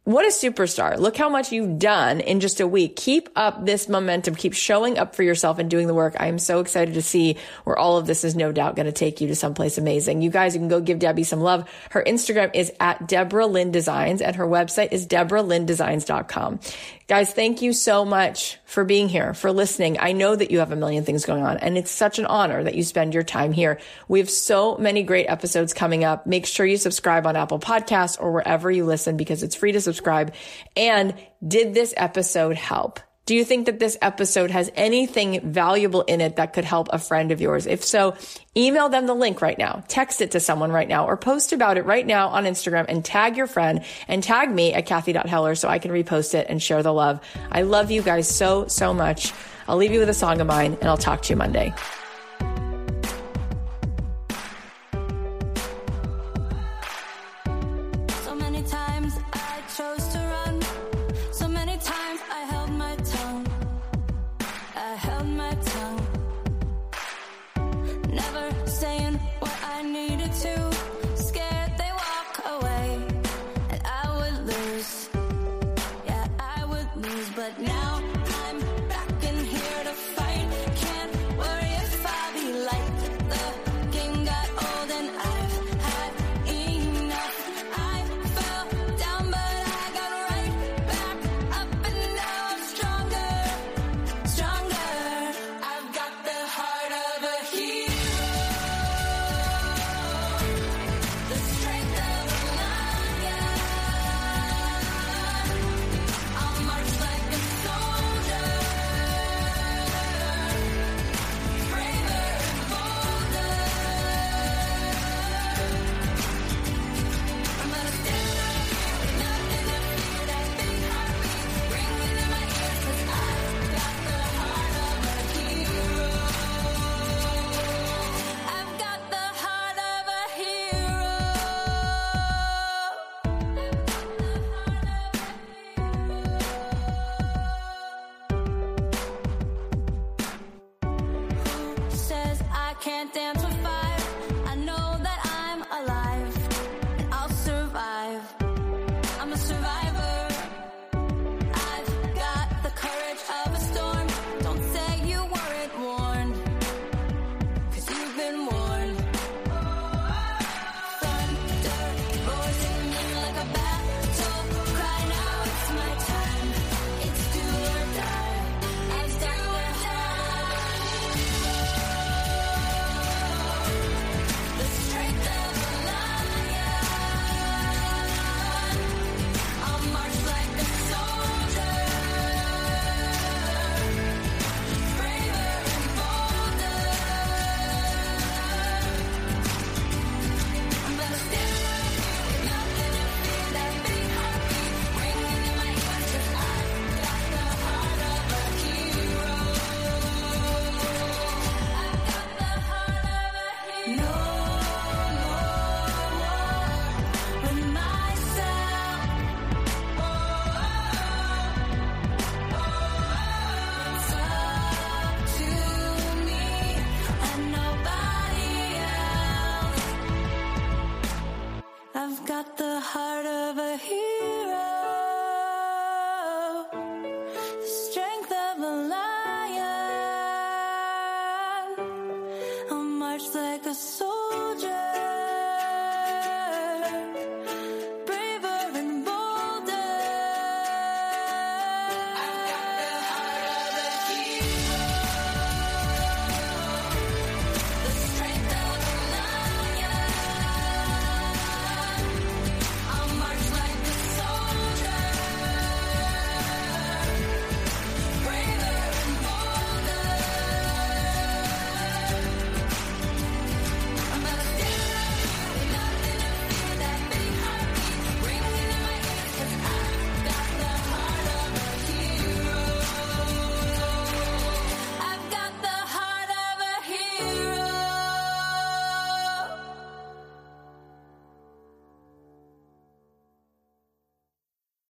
[0.08, 0.98] what a superstar.
[0.98, 2.96] Look how much you've done in just a week.
[2.96, 4.36] Keep up this momentum.
[4.36, 6.16] Keep showing up for yourself and doing the work.
[6.18, 8.92] I am so excited to see where all of this is no doubt going to
[8.92, 10.22] take you to someplace amazing.
[10.22, 11.68] You guys, you can go give Debbie some love.
[11.90, 16.60] Her Instagram is at Deborah Lynn Designs and her website is deborahlindesigns.com.
[17.08, 19.96] Guys, thank you so much for being here, for listening.
[19.98, 22.62] I know that you have a million things going on and it's such an honor
[22.62, 23.80] that you spend your time here.
[24.08, 26.26] We have so many great episodes coming up.
[26.26, 29.80] Make sure you subscribe on Apple Podcasts or wherever you listen because it's free to
[29.80, 30.34] subscribe.
[30.76, 33.00] And did this episode help?
[33.28, 36.98] Do you think that this episode has anything valuable in it that could help a
[36.98, 37.66] friend of yours?
[37.66, 38.16] If so,
[38.56, 41.76] email them the link right now, text it to someone right now, or post about
[41.76, 45.68] it right now on Instagram and tag your friend and tag me at Cathy.Heller so
[45.68, 47.20] I can repost it and share the love.
[47.52, 49.34] I love you guys so, so much.
[49.68, 51.74] I'll leave you with a song of mine and I'll talk to you Monday.